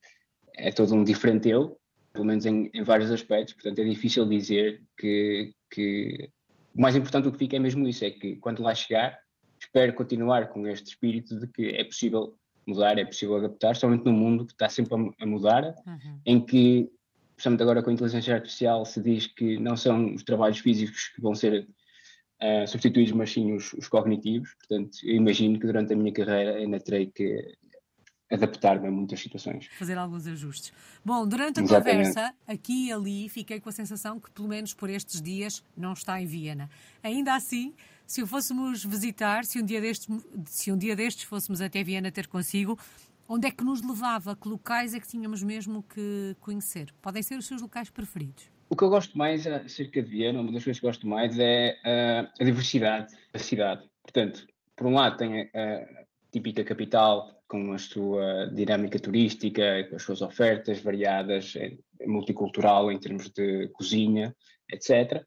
é 0.57 0.73
todo 0.73 0.95
um 0.95 1.05
diferente 1.05 1.49
eu, 1.49 1.79
pelo 2.13 2.25
menos 2.25 2.47
em, 2.47 2.71
em 2.73 2.83
vários 2.83 3.11
aspectos, 3.11 3.55
portanto 3.55 3.81
é 3.81 3.85
difícil 3.85 4.27
dizer 4.27 4.83
que, 4.97 5.53
que 5.71 6.31
o 6.75 6.81
mais 6.81 6.97
importante 6.97 7.25
do 7.25 7.33
que 7.33 7.39
fica 7.39 7.57
é 7.57 7.59
mesmo 7.59 7.87
isso, 7.87 8.05
é 8.05 8.11
que 8.11 8.37
quando 8.37 8.63
lá 8.63 8.75
chegar, 8.75 9.19
espero 9.61 9.93
continuar 9.93 10.49
com 10.49 10.67
este 10.67 10.89
espírito 10.89 11.39
de 11.39 11.47
que 11.49 11.69
é 11.69 11.85
possível 11.85 12.35
mudar, 12.67 12.99
é 12.99 13.05
possível 13.05 13.37
adaptar, 13.37 13.77
somente 13.77 14.07
num 14.07 14.13
mundo 14.13 14.47
que 14.47 14.53
está 14.53 14.71
sempre 14.71 14.95
a, 15.19 15.27
mudar, 15.27 15.75
uhum. 15.87 16.21
em 16.25 16.41
que 16.45 16.91
especialmente 17.45 17.63
agora 17.63 17.83
com 17.83 17.91
a 17.91 17.93
inteligência 17.93 18.35
artificial, 18.35 18.85
se 18.85 19.01
diz 19.03 19.27
que 19.27 19.59
não 19.59 19.77
são 19.77 20.15
os 20.15 20.23
trabalhos 20.23 20.59
físicos 20.59 21.09
que 21.09 21.21
vão 21.21 21.35
ser 21.35 21.69
uh, 22.43 22.67
substituídos, 22.67 23.13
mas 23.13 23.31
sim 23.31 23.53
os, 23.53 23.73
os, 23.75 23.87
cognitivos. 23.87 24.55
Portanto, 24.55 24.99
eu 25.03 25.17
imagino 25.17 25.59
que 25.59 25.67
durante 25.67 25.93
a 25.93 25.97
minha 25.97 26.13
carreira 26.13 26.57
ainda 26.57 26.81
terei 26.81 27.07
que 27.07 27.55
adaptar-me 28.31 28.89
a 28.89 28.91
muitas 28.91 29.21
situações. 29.21 29.67
Fazer 29.79 29.99
alguns 29.99 30.27
ajustes. 30.27 30.73
Bom, 31.05 31.27
durante 31.27 31.61
a 31.61 31.63
Exatamente. 31.63 32.09
conversa, 32.09 32.35
aqui 32.47 32.87
e 32.87 32.93
ali, 32.93 33.29
fiquei 33.29 33.61
com 33.61 33.69
a 33.69 33.73
sensação 33.73 34.19
que, 34.19 34.31
pelo 34.31 34.49
menos 34.49 34.73
por 34.73 34.89
estes 34.89 35.21
dias, 35.21 35.63
não 35.77 35.93
está 35.93 36.21
em 36.21 36.27
Viena. 36.27 36.71
Ainda 37.03 37.35
assim, 37.35 37.75
se 38.07 38.23
o 38.23 38.27
fôssemos 38.27 38.83
visitar, 38.85 39.45
se 39.45 39.61
um 39.61 39.65
dia 39.65 39.81
destes, 39.81 40.09
se 40.47 40.73
um 40.73 40.79
dia 40.79 40.97
destes 40.97 41.25
fôssemos 41.25 41.61
até 41.61 41.85
Viena 41.85 42.11
ter 42.11 42.27
consigo, 42.27 42.79
Onde 43.27 43.49
é 43.49 43.51
que 43.51 43.65
nos 43.65 43.81
levava? 43.81 44.37
Que 44.37 44.49
locais 44.49 44.93
é 44.95 45.01
que 45.01 45.09
tínhamos 45.09 45.43
mesmo 45.43 45.83
que 45.83 46.37
conhecer? 46.41 46.93
Podem 47.01 47.23
ser 47.23 47.37
os 47.37 47.47
seus 47.47 47.63
locais 47.63 47.89
preferidos? 47.89 48.51
O 48.69 48.77
que 48.77 48.85
eu 48.85 48.91
gosto 48.91 49.17
mais 49.17 49.47
acerca 49.47 50.03
de 50.03 50.11
Viena, 50.11 50.41
uma 50.41 50.53
das 50.53 50.63
coisas 50.63 50.79
que 50.79 50.87
gosto 50.87 51.07
mais 51.07 51.39
é 51.39 51.77
uh, 51.85 52.31
a 52.39 52.45
diversidade 52.45 53.15
da 53.33 53.39
cidade. 53.39 53.89
Portanto, 54.03 54.47
por 54.77 54.87
um 54.87 54.95
lado 54.95 55.17
tem 55.17 55.43
a, 55.43 56.05
típica 56.31 56.65
capital 56.65 57.41
com 57.49 57.73
a 57.73 57.79
sua 57.79 58.51
dinâmica 58.53 58.99
turística, 58.99 59.85
com 59.89 59.97
as 59.97 60.03
suas 60.03 60.21
ofertas 60.21 60.81
variadas, 60.81 61.55
é, 61.57 61.77
multicultural 62.07 62.91
em 62.91 62.99
termos 62.99 63.31
de 63.31 63.69
cozinha, 63.69 64.35
etc. 64.71 65.25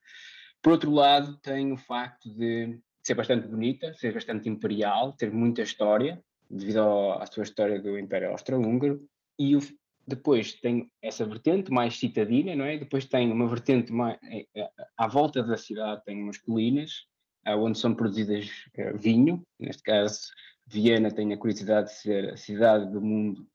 Por 0.61 0.73
outro 0.73 0.91
lado, 0.91 1.37
tem 1.37 1.71
o 1.71 1.77
facto 1.77 2.29
de 2.29 2.79
ser 3.01 3.15
bastante 3.15 3.47
bonita, 3.47 3.93
ser 3.93 4.13
bastante 4.13 4.49
imperial, 4.49 5.13
ter 5.13 5.31
muita 5.31 5.61
história, 5.61 6.21
devido 6.49 6.77
ao, 6.77 7.21
à 7.21 7.25
sua 7.25 7.43
história 7.43 7.81
do 7.81 7.97
Império 7.97 8.31
Austro-Húngaro, 8.31 9.01
e 9.37 9.55
o, 9.55 9.59
depois 10.07 10.53
tem 10.53 10.89
essa 11.01 11.25
vertente 11.25 11.71
mais 11.71 11.97
citadina, 11.97 12.55
não 12.55 12.65
é? 12.65 12.77
Depois 12.77 13.05
tem 13.05 13.31
uma 13.31 13.47
vertente 13.47 13.91
mais, 13.91 14.17
é, 14.23 14.45
é, 14.55 14.69
à 14.97 15.07
volta 15.07 15.43
da 15.43 15.57
cidade, 15.57 16.03
tem 16.05 16.21
umas 16.21 16.37
colinas, 16.37 17.05
onde 17.45 17.79
são 17.79 17.95
produzidas 17.95 18.49
é, 18.75 18.91
vinho, 18.93 19.41
neste 19.59 19.81
caso 19.83 20.19
Viena 20.67 21.09
tem 21.09 21.31
a 21.31 21.37
curiosidade 21.37 21.87
de 21.87 21.95
ser 21.95 22.33
a 22.33 22.37
cidade 22.37 22.91
do 22.91 23.01
mundo 23.01 23.47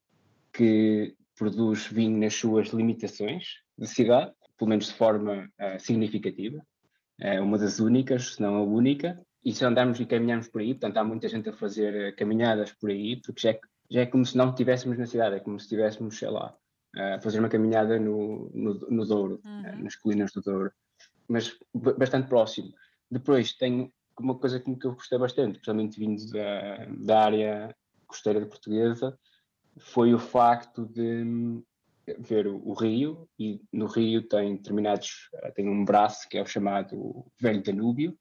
que 0.53 1.15
produz 1.37 1.87
vinho 1.87 2.19
nas 2.19 2.35
suas 2.35 2.69
limitações 2.69 3.61
de 3.77 3.87
cidade, 3.87 4.33
pelo 4.57 4.71
menos 4.71 4.87
de 4.87 4.95
forma 4.95 5.51
uh, 5.61 5.79
significativa, 5.79 6.65
é 7.21 7.41
uma 7.41 7.59
das 7.59 7.79
únicas, 7.81 8.35
se 8.35 8.41
não 8.41 8.57
a 8.57 8.63
única, 8.63 9.21
e 9.45 9.53
se 9.53 9.65
andarmos 9.65 9.99
e 10.01 10.07
caminharmos 10.07 10.49
por 10.49 10.61
aí, 10.61 10.75
portanto 10.75 10.97
há 10.99 11.05
muita 11.05 11.29
gente 11.29 11.49
a 11.49 11.53
fazer 11.53 12.13
uh, 12.13 12.17
caminhadas 12.17 12.73
por 12.73 12.91
aí, 12.91 13.17
porque 13.17 13.41
já 13.41 13.51
é, 13.51 13.61
já 13.91 14.01
é 14.03 14.07
como 14.07 14.25
se 14.25 14.37
não 14.37 14.51
estivéssemos 14.51 14.99
na 14.99 15.07
cidade, 15.07 15.37
é 15.37 15.41
como 15.41 15.59
se 15.59 15.67
estivéssemos, 15.67 16.19
sei 16.19 16.31
lá, 16.31 16.57
a 16.95 17.21
fazer 17.21 17.39
uma 17.39 17.49
caminhada 17.49 17.99
no, 17.99 18.51
no, 18.55 18.75
no 18.75 19.07
Douro, 19.07 19.41
uhum. 19.45 19.61
uh, 19.61 19.85
nas 19.85 19.97
colinas 19.97 20.33
do 20.33 20.43
Douro, 20.43 20.73
mas 21.29 21.57
bastante 21.99 22.29
próximo. 22.29 22.73
Depois 23.11 23.53
tem 23.53 23.93
uma 24.19 24.39
coisa 24.39 24.61
que 24.61 24.71
eu 24.87 24.95
gostei 24.95 25.19
bastante, 25.19 25.55
principalmente 25.55 25.99
vindo 25.99 26.31
da, 26.31 26.87
da 26.99 27.25
área 27.25 27.77
costeira 28.07 28.41
de 28.41 28.47
portuguesa, 28.47 29.19
foi 29.79 30.13
o 30.13 30.19
facto 30.19 30.87
de 30.87 31.23
hum, 31.23 31.63
ver 32.19 32.47
o, 32.47 32.57
o, 32.69 32.75
rio 32.75 33.29
e 33.39 33.61
no 33.73 33.87
rio 33.87 34.23
tem 34.29 34.57
determinados, 34.57 35.31
eh, 35.35 35.51
tem 35.53 35.69
um 35.69 35.85
braço 35.85 36.29
que 36.29 36.37
é 36.37 36.43
o 36.43 36.47
chamado 36.47 37.25
Velho 37.41 37.63
Danúbio, 37.63 38.19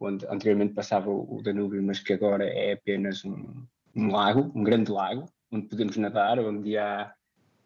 onde 0.00 0.26
anteriormente 0.26 0.74
passava 0.74 1.10
o 1.10 1.40
Danúbio, 1.42 1.82
mas 1.82 1.98
que 1.98 2.12
agora 2.12 2.44
é 2.44 2.72
apenas 2.72 3.24
um, 3.24 3.66
um 3.94 4.10
lago, 4.10 4.52
um 4.54 4.62
grande 4.62 4.90
lago, 4.90 5.26
onde 5.50 5.66
podemos 5.66 5.96
nadar, 5.96 6.38
onde 6.38 6.76
há 6.76 7.12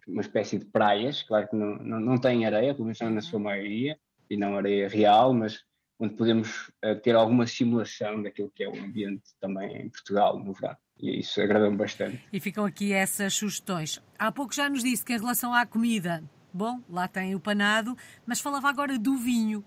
uma 0.06 0.22
espécie 0.22 0.58
de 0.58 0.64
praias, 0.64 1.22
claro 1.22 1.48
que 1.48 1.56
não, 1.56 1.76
não, 1.76 2.00
não 2.00 2.18
tem 2.18 2.44
areia, 2.44 2.74
pelo 2.74 2.86
menos 2.86 3.00
na 3.00 3.20
sua 3.20 3.38
maioria, 3.38 3.96
e 4.28 4.36
não 4.36 4.56
areia 4.56 4.88
real, 4.88 5.32
mas 5.34 5.60
onde 5.98 6.14
podemos 6.14 6.68
uh, 6.84 6.98
ter 7.02 7.14
alguma 7.14 7.46
simulação 7.46 8.22
daquilo 8.22 8.50
que 8.54 8.64
é 8.64 8.68
o 8.68 8.76
ambiente 8.76 9.22
também 9.40 9.82
em 9.82 9.88
Portugal 9.88 10.38
no 10.38 10.52
verão. 10.52 10.76
E 10.98 11.20
isso 11.20 11.40
agrada-me 11.40 11.76
bastante. 11.76 12.20
E 12.32 12.40
ficam 12.40 12.64
aqui 12.64 12.92
essas 12.92 13.34
sugestões. 13.34 14.02
Há 14.18 14.32
pouco 14.32 14.54
já 14.54 14.68
nos 14.68 14.82
disse 14.82 15.04
que 15.04 15.12
em 15.12 15.18
relação 15.18 15.54
à 15.54 15.64
comida, 15.64 16.22
bom, 16.52 16.80
lá 16.88 17.06
tem 17.06 17.34
o 17.34 17.40
panado, 17.40 17.96
mas 18.26 18.40
falava 18.40 18.68
agora 18.68 18.98
do 18.98 19.16
vinho. 19.16 19.64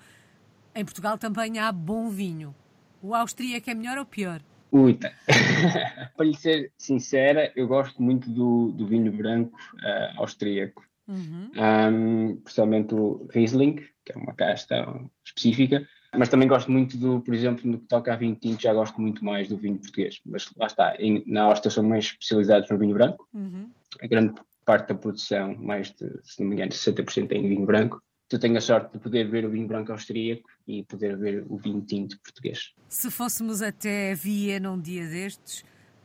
Em 0.75 0.83
Portugal 0.83 1.17
também 1.17 1.57
há 1.57 1.71
bom 1.71 2.09
vinho. 2.09 2.53
O 3.01 3.15
austríaco 3.15 3.69
é 3.69 3.73
melhor 3.73 3.97
ou 3.97 4.05
pior? 4.05 4.41
Ui, 4.73 4.95
tá. 4.95 5.09
para 6.17 6.25
lhe 6.25 6.35
ser 6.35 6.73
sincera, 6.77 7.49
eu 7.55 7.65
gosto 7.65 8.03
muito 8.03 8.29
do, 8.29 8.73
do 8.73 8.85
vinho 8.85 9.09
branco 9.09 9.57
uh, 9.75 10.19
austríaco. 10.21 10.83
Uhum. 11.07 11.49
Um, 11.55 12.35
principalmente 12.37 12.93
o 12.93 13.25
Riesling, 13.31 13.75
que 14.03 14.11
é 14.11 14.17
uma 14.17 14.33
casta 14.33 14.85
específica, 15.23 15.87
mas 16.13 16.27
também 16.27 16.47
gosto 16.47 16.69
muito 16.69 16.97
do, 16.97 17.21
por 17.21 17.33
exemplo, 17.33 17.69
no 17.71 17.79
que 17.79 17.87
toca 17.87 18.11
a 18.11 18.17
vinho 18.17 18.35
tinto, 18.35 18.61
já 18.61 18.73
gosto 18.73 18.99
muito 18.99 19.23
mais 19.23 19.47
do 19.47 19.55
vinho 19.55 19.77
português. 19.77 20.19
Mas 20.25 20.51
lá 20.57 20.65
está, 20.65 20.95
em, 20.99 21.23
na 21.25 21.43
Áustria 21.43 21.71
são 21.71 21.83
mais 21.83 22.05
especializados 22.05 22.69
no 22.69 22.77
vinho 22.77 22.95
branco. 22.95 23.25
Uhum. 23.33 23.69
A 24.01 24.07
grande 24.07 24.33
parte 24.65 24.89
da 24.89 24.95
produção, 24.95 25.55
mais 25.55 25.91
de, 25.91 26.09
se 26.23 26.41
não 26.41 26.49
me 26.49 26.55
engano, 26.55 26.71
60% 26.71 27.31
é 27.31 27.35
em 27.35 27.47
vinho 27.47 27.65
branco 27.65 28.01
tu 28.27 28.39
tenho 28.39 28.57
a 28.57 28.61
sorte 28.61 28.93
de 28.93 28.99
poder 28.99 29.29
ver 29.29 29.45
o 29.45 29.49
vinho 29.49 29.67
branco 29.67 29.91
austríaco 29.91 30.49
e 30.67 30.83
poder 30.83 31.17
ver 31.17 31.45
o 31.49 31.57
vinho 31.57 31.81
tinto 31.81 32.19
português. 32.19 32.73
Se 32.87 33.11
fôssemos 33.11 33.61
até 33.61 34.15
Viena 34.15 34.71
um 34.71 34.79
dia 34.79 35.07
destes, 35.07 35.63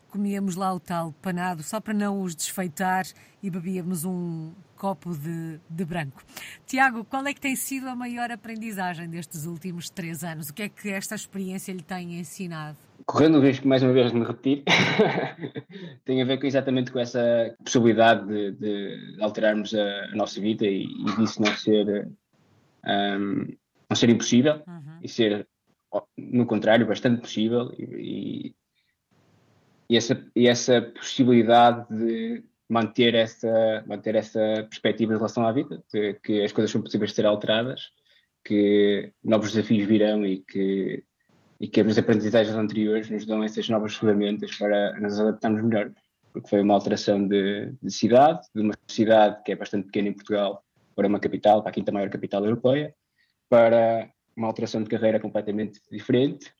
comíamos 0.08 0.56
lá 0.56 0.72
o 0.74 0.80
tal 0.80 1.12
panado, 1.12 1.62
só 1.62 1.80
para 1.80 1.94
não 1.94 2.20
os 2.22 2.34
desfeitar 2.34 3.06
e 3.42 3.48
bebíamos 3.48 4.04
um 4.04 4.52
copo 4.76 5.14
de, 5.14 5.60
de 5.68 5.84
branco. 5.84 6.22
Tiago, 6.66 7.04
qual 7.04 7.26
é 7.26 7.34
que 7.34 7.40
tem 7.40 7.54
sido 7.54 7.88
a 7.88 7.94
maior 7.94 8.30
aprendizagem 8.30 9.08
destes 9.08 9.46
últimos 9.46 9.88
três 9.88 10.24
anos? 10.24 10.48
O 10.48 10.54
que 10.54 10.62
é 10.62 10.68
que 10.68 10.88
esta 10.88 11.14
experiência 11.14 11.72
lhe 11.72 11.82
tem 11.82 12.18
ensinado? 12.18 12.78
Correndo 13.10 13.38
o 13.38 13.40
risco 13.40 13.66
mais 13.66 13.82
uma 13.82 13.92
vez 13.92 14.12
de 14.12 14.18
me 14.18 14.24
repetir, 14.24 14.62
tem 16.04 16.22
a 16.22 16.24
ver 16.24 16.38
com, 16.38 16.46
exatamente 16.46 16.92
com 16.92 17.00
essa 17.00 17.56
possibilidade 17.64 18.24
de, 18.24 18.52
de 18.52 19.16
alterarmos 19.20 19.74
a, 19.74 20.04
a, 20.04 20.14
nossa 20.14 20.40
vida 20.40 20.64
e, 20.64 20.84
e 20.84 21.16
disso 21.16 21.42
não 21.42 21.52
ser, 21.56 22.08
um, 22.86 23.46
não 23.88 23.96
ser 23.96 24.10
impossível 24.10 24.62
uhum. 24.64 24.98
e 25.02 25.08
ser, 25.08 25.48
no 26.16 26.46
contrário, 26.46 26.86
bastante 26.86 27.20
possível 27.20 27.72
e, 27.76 28.54
e, 29.88 29.96
essa, 29.96 30.24
e 30.36 30.46
essa 30.46 30.80
possibilidade 30.80 31.88
de 31.92 32.44
manter 32.68 33.16
essa, 33.16 33.84
manter 33.88 34.14
essa 34.14 34.38
perspectiva 34.70 35.14
em 35.14 35.16
relação 35.16 35.44
à 35.44 35.50
vida, 35.50 35.82
de 35.92 36.14
que 36.14 36.44
as 36.44 36.52
coisas 36.52 36.70
são 36.70 36.80
possíveis 36.80 37.10
de 37.10 37.16
ser 37.16 37.26
alteradas, 37.26 37.90
que 38.44 39.12
novos 39.22 39.50
desafios 39.50 39.84
virão 39.84 40.24
e 40.24 40.38
que 40.38 41.02
e 41.60 41.68
que 41.68 41.80
as 41.80 41.98
aprendizagens 41.98 42.56
anteriores 42.56 43.10
nos 43.10 43.26
dão 43.26 43.44
essas 43.44 43.68
novas 43.68 43.94
ferramentas 43.94 44.56
para 44.56 44.98
nos 44.98 45.20
adaptarmos 45.20 45.62
melhor, 45.62 45.92
porque 46.32 46.48
foi 46.48 46.62
uma 46.62 46.74
alteração 46.74 47.28
de, 47.28 47.72
de, 47.82 47.92
cidade, 47.92 48.40
de 48.54 48.62
uma 48.62 48.74
cidade 48.88 49.42
que 49.44 49.52
é 49.52 49.56
bastante 49.56 49.86
pequena 49.86 50.08
em 50.08 50.14
Portugal 50.14 50.64
para 50.96 51.06
uma 51.06 51.20
capital, 51.20 51.60
para 51.62 51.70
a 51.70 51.74
quinta 51.74 51.92
maior 51.92 52.08
capital 52.08 52.44
europeia, 52.44 52.94
para 53.48 54.10
uma 54.34 54.46
alteração 54.46 54.82
de 54.82 54.88
carreira 54.88 55.20
completamente 55.20 55.80
diferente. 55.90 56.50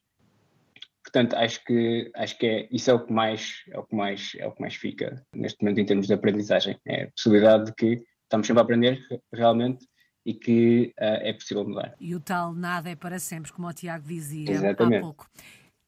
Portanto, 1.03 1.35
acho 1.35 1.63
que 1.65 2.11
acho 2.15 2.37
que 2.37 2.45
é 2.45 2.67
isso 2.71 2.91
é 2.91 2.93
o 2.93 3.03
que 3.03 3.11
mais 3.11 3.63
é 3.71 3.79
o 3.79 3.83
que 3.83 3.95
mais 3.95 4.33
é 4.37 4.45
o 4.45 4.51
que 4.51 4.61
mais 4.61 4.75
fica 4.75 5.25
neste 5.35 5.61
momento 5.61 5.79
em 5.79 5.85
termos 5.85 6.05
de 6.05 6.13
aprendizagem, 6.13 6.79
é 6.85 7.03
a 7.03 7.11
possibilidade 7.11 7.65
de 7.65 7.73
que 7.73 8.03
estamos 8.23 8.45
sempre 8.45 8.61
a 8.61 8.63
aprender 8.63 8.99
realmente 9.33 9.85
e 10.25 10.33
que 10.33 10.93
uh, 10.99 11.21
é 11.21 11.33
possível 11.33 11.67
mudar. 11.67 11.95
E 11.99 12.15
o 12.15 12.19
tal 12.19 12.53
nada 12.53 12.89
é 12.89 12.95
para 12.95 13.19
sempre, 13.19 13.51
como 13.51 13.67
o 13.67 13.73
Tiago 13.73 14.07
dizia 14.07 14.51
Exatamente. 14.51 14.99
há 14.99 15.01
pouco. 15.01 15.27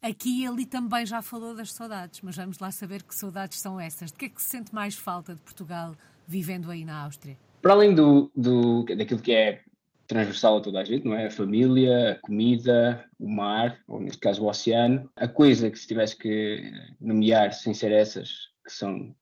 Aqui 0.02 0.44
ele 0.44 0.66
também 0.66 1.06
já 1.06 1.22
falou 1.22 1.56
das 1.56 1.72
saudades, 1.72 2.20
mas 2.22 2.36
vamos 2.36 2.60
lá 2.60 2.72
saber 2.72 3.04
que 3.04 3.16
saudades 3.16 3.60
são 3.60 3.80
essas. 3.80 4.12
De 4.12 4.18
que 4.18 4.26
é 4.26 4.30
que 4.30 4.42
se 4.42 4.50
sente 4.50 4.74
mais 4.74 4.96
falta 4.96 5.34
de 5.34 5.42
Portugal 5.42 5.96
vivendo 6.28 6.70
aí 6.70 6.84
na 6.84 7.04
Áustria? 7.04 7.38
Para 7.62 7.74
além 7.74 7.96
do, 7.96 8.30
do, 8.36 8.84
daquilo 8.84 9.22
que 9.22 9.32
é 9.32 9.62
transversal 10.08 10.58
a 10.58 10.62
toda 10.62 10.82
a 10.82 10.84
gente, 10.84 11.06
não 11.06 11.16
é? 11.16 11.28
A 11.28 11.32
família, 11.32 12.12
a 12.12 12.16
comida, 12.20 13.06
o 13.18 13.30
mar, 13.30 13.80
ou 13.88 14.02
neste 14.02 14.20
caso 14.20 14.44
o 14.44 14.50
oceano. 14.50 15.10
A 15.16 15.28
coisa 15.28 15.72
que 15.72 15.80
se 15.80 15.88
tivesse 15.88 16.18
que 16.18 16.72
nomear 17.00 17.54
sem 17.54 17.74
ser 17.74 17.92
essas, 17.94 18.50
que 18.66 18.72
são 18.72 19.16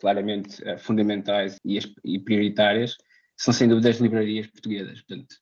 claramente 0.00 0.62
uh, 0.62 0.78
fundamentais 0.78 1.58
e, 1.64 1.78
e, 2.02 2.18
prioritárias, 2.18 2.96
são 3.40 3.54
sem 3.54 3.68
dúvida 3.68 3.88
as 3.88 3.98
livrarias 3.98 4.46
portuguesas. 4.46 5.00
Portanto, 5.00 5.36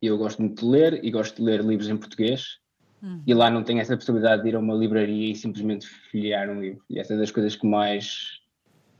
eu 0.00 0.16
gosto 0.16 0.40
muito 0.40 0.64
de 0.64 0.70
ler 0.70 1.04
e 1.04 1.10
gosto 1.10 1.36
de 1.36 1.42
ler 1.42 1.62
livros 1.62 1.88
em 1.88 1.96
português. 1.96 2.58
Uhum. 3.02 3.22
E 3.26 3.34
lá 3.34 3.50
não 3.50 3.64
tenho 3.64 3.80
essa 3.80 3.96
possibilidade 3.96 4.42
de 4.42 4.50
ir 4.50 4.56
a 4.56 4.58
uma 4.58 4.74
livraria 4.74 5.32
e 5.32 5.34
simplesmente 5.34 5.86
folhear 5.86 6.48
um 6.48 6.60
livro. 6.60 6.84
E 6.88 6.98
essa 7.00 7.14
é 7.14 7.16
das 7.16 7.30
coisas 7.30 7.56
que 7.56 7.66
mais, 7.66 8.40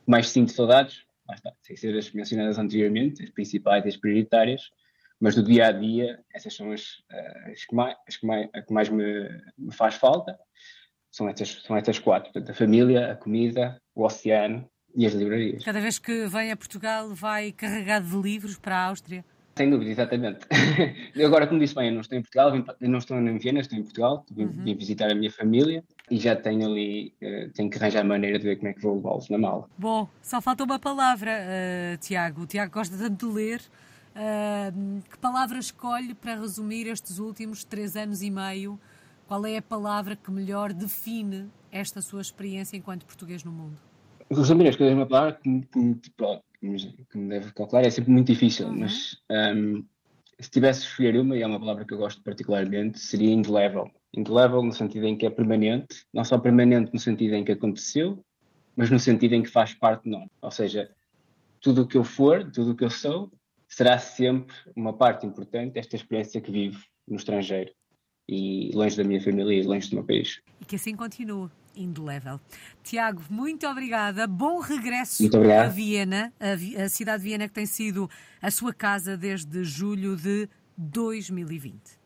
mais 0.06 0.28
sinto 0.28 0.52
saudades 0.52 1.04
lá 1.30 1.34
está, 1.34 1.52
sem 1.62 1.76
ser 1.76 1.96
as 1.96 2.10
mencionadas 2.10 2.58
anteriormente, 2.58 3.22
as 3.22 3.30
principais 3.30 3.84
e 3.84 3.88
as 3.88 3.96
prioritárias, 3.96 4.70
mas 5.20 5.34
do 5.34 5.42
dia 5.42 5.68
a 5.68 5.72
dia, 5.72 6.18
essas 6.34 6.54
são 6.54 6.72
as, 6.72 7.02
eh, 7.10 7.52
as, 7.52 7.64
que, 7.64 7.74
mais, 7.74 7.96
as 8.08 8.16
que, 8.16 8.26
mais, 8.26 8.48
a 8.52 8.62
que 8.62 8.72
mais 8.72 8.88
me, 8.88 9.28
me 9.56 9.72
faz 9.72 9.94
falta. 9.94 10.36
São 11.10 11.28
estas, 11.28 11.62
são 11.62 11.76
estas 11.76 11.98
quatro: 11.98 12.32
portanto, 12.32 12.50
a 12.50 12.54
família, 12.54 13.12
a 13.12 13.16
comida, 13.16 13.80
o 13.94 14.04
oceano 14.04 14.68
e 14.94 15.06
as 15.06 15.12
livrarias. 15.12 15.64
Cada 15.64 15.80
vez 15.80 15.98
que 15.98 16.26
vem 16.26 16.50
a 16.50 16.56
Portugal, 16.56 17.14
vai 17.14 17.52
carregado 17.52 18.08
de 18.08 18.16
livros 18.16 18.58
para 18.58 18.76
a 18.76 18.86
Áustria? 18.86 19.24
Sem 19.56 19.68
dúvida, 19.68 19.90
exatamente. 19.90 20.46
eu 21.14 21.26
agora, 21.26 21.46
como 21.46 21.60
disse 21.60 21.74
bem, 21.74 21.88
eu 21.88 21.94
não 21.94 22.00
estou 22.00 22.16
em 22.16 22.22
Portugal, 22.22 22.52
não 22.80 22.98
estou 22.98 23.18
em 23.18 23.38
Viena, 23.38 23.60
estou 23.60 23.78
em 23.78 23.82
Portugal, 23.82 24.24
vim, 24.30 24.44
uhum. 24.44 24.64
vim 24.64 24.74
visitar 24.74 25.10
a 25.10 25.14
minha 25.14 25.30
família 25.30 25.84
e 26.10 26.16
já 26.16 26.34
tenho 26.34 26.66
ali, 26.66 27.12
uh, 27.22 27.50
tenho 27.52 27.68
que 27.68 27.76
arranjar 27.76 28.00
a 28.00 28.04
maneira 28.04 28.38
de 28.38 28.44
ver 28.44 28.56
como 28.56 28.68
é 28.68 28.72
que 28.72 28.80
vou 28.80 28.96
levá-los 28.96 29.28
na 29.28 29.38
mala. 29.38 29.68
Bom, 29.76 30.08
só 30.22 30.40
falta 30.40 30.64
uma 30.64 30.78
palavra, 30.78 31.30
uh, 31.30 31.98
Tiago. 31.98 32.42
O 32.42 32.46
Tiago 32.46 32.72
gosta 32.72 32.96
tanto 32.96 33.28
de 33.28 33.34
ler. 33.34 33.60
Uh, 34.10 35.02
que 35.10 35.18
palavra 35.18 35.58
escolhe 35.58 36.14
para 36.14 36.34
resumir 36.34 36.86
estes 36.86 37.18
últimos 37.18 37.62
três 37.62 37.96
anos 37.96 38.22
e 38.22 38.30
meio? 38.30 38.80
Qual 39.28 39.44
é 39.46 39.58
a 39.58 39.62
palavra 39.62 40.16
que 40.16 40.30
melhor 40.30 40.72
define 40.72 41.48
esta 41.70 42.00
sua 42.00 42.20
experiência 42.20 42.76
enquanto 42.76 43.04
português 43.04 43.44
no 43.44 43.52
mundo? 43.52 43.78
Resumir 44.32 44.68
as 44.68 44.76
coisas 44.76 44.94
numa 44.94 45.06
palavra 45.06 45.40
que, 45.42 45.60
que, 45.60 46.10
que 47.10 47.18
me 47.18 47.28
deve 47.28 47.52
calcular 47.52 47.82
é 47.82 47.90
sempre 47.90 48.12
muito 48.12 48.28
difícil, 48.28 48.68
uhum. 48.68 48.80
mas 48.80 49.20
um, 49.30 49.84
se 50.38 50.50
tivesse 50.50 50.82
de 50.82 50.86
escolher 50.86 51.18
uma, 51.18 51.36
e 51.36 51.42
é 51.42 51.46
uma 51.46 51.58
palavra 51.58 51.84
que 51.84 51.92
eu 51.92 51.98
gosto 51.98 52.22
particularmente, 52.22 52.98
seria 52.98 53.32
indelével. 53.32 53.90
Indelével 54.14 54.62
no 54.62 54.72
sentido 54.72 55.06
em 55.06 55.16
que 55.16 55.26
é 55.26 55.30
permanente, 55.30 56.06
não 56.12 56.24
só 56.24 56.38
permanente 56.38 56.92
no 56.92 56.98
sentido 56.98 57.34
em 57.34 57.44
que 57.44 57.52
aconteceu, 57.52 58.24
mas 58.76 58.90
no 58.90 58.98
sentido 58.98 59.34
em 59.34 59.42
que 59.42 59.48
faz 59.48 59.74
parte 59.74 60.04
de 60.04 60.10
nós. 60.10 60.28
Ou 60.40 60.50
seja, 60.50 60.90
tudo 61.60 61.82
o 61.82 61.86
que 61.86 61.96
eu 61.96 62.04
for, 62.04 62.50
tudo 62.50 62.72
o 62.72 62.76
que 62.76 62.84
eu 62.84 62.90
sou, 62.90 63.30
será 63.68 63.98
sempre 63.98 64.54
uma 64.74 64.92
parte 64.92 65.26
importante 65.26 65.74
desta 65.74 65.96
experiência 65.96 66.40
que 66.40 66.50
vivo 66.50 66.82
no 67.06 67.16
estrangeiro 67.16 67.72
e 68.28 68.70
longe 68.74 68.96
da 68.96 69.04
minha 69.04 69.20
família 69.20 69.52
e 69.52 69.62
longe 69.62 69.90
do 69.90 69.96
meu 69.96 70.04
país. 70.04 70.40
E 70.60 70.64
que 70.64 70.76
assim 70.76 70.96
continue 70.96 71.50
indelével. 71.74 72.40
Tiago, 72.82 73.22
muito 73.30 73.66
obrigada. 73.66 74.26
Bom 74.26 74.60
regresso 74.60 75.24
a 75.62 75.66
Viena, 75.68 76.32
a, 76.40 76.84
a 76.84 76.88
cidade 76.88 77.22
de 77.22 77.28
Viena 77.28 77.48
que 77.48 77.54
tem 77.54 77.66
sido 77.66 78.08
a 78.40 78.50
sua 78.50 78.72
casa 78.72 79.16
desde 79.16 79.64
julho 79.64 80.16
de 80.16 80.48
2020. 80.76 81.99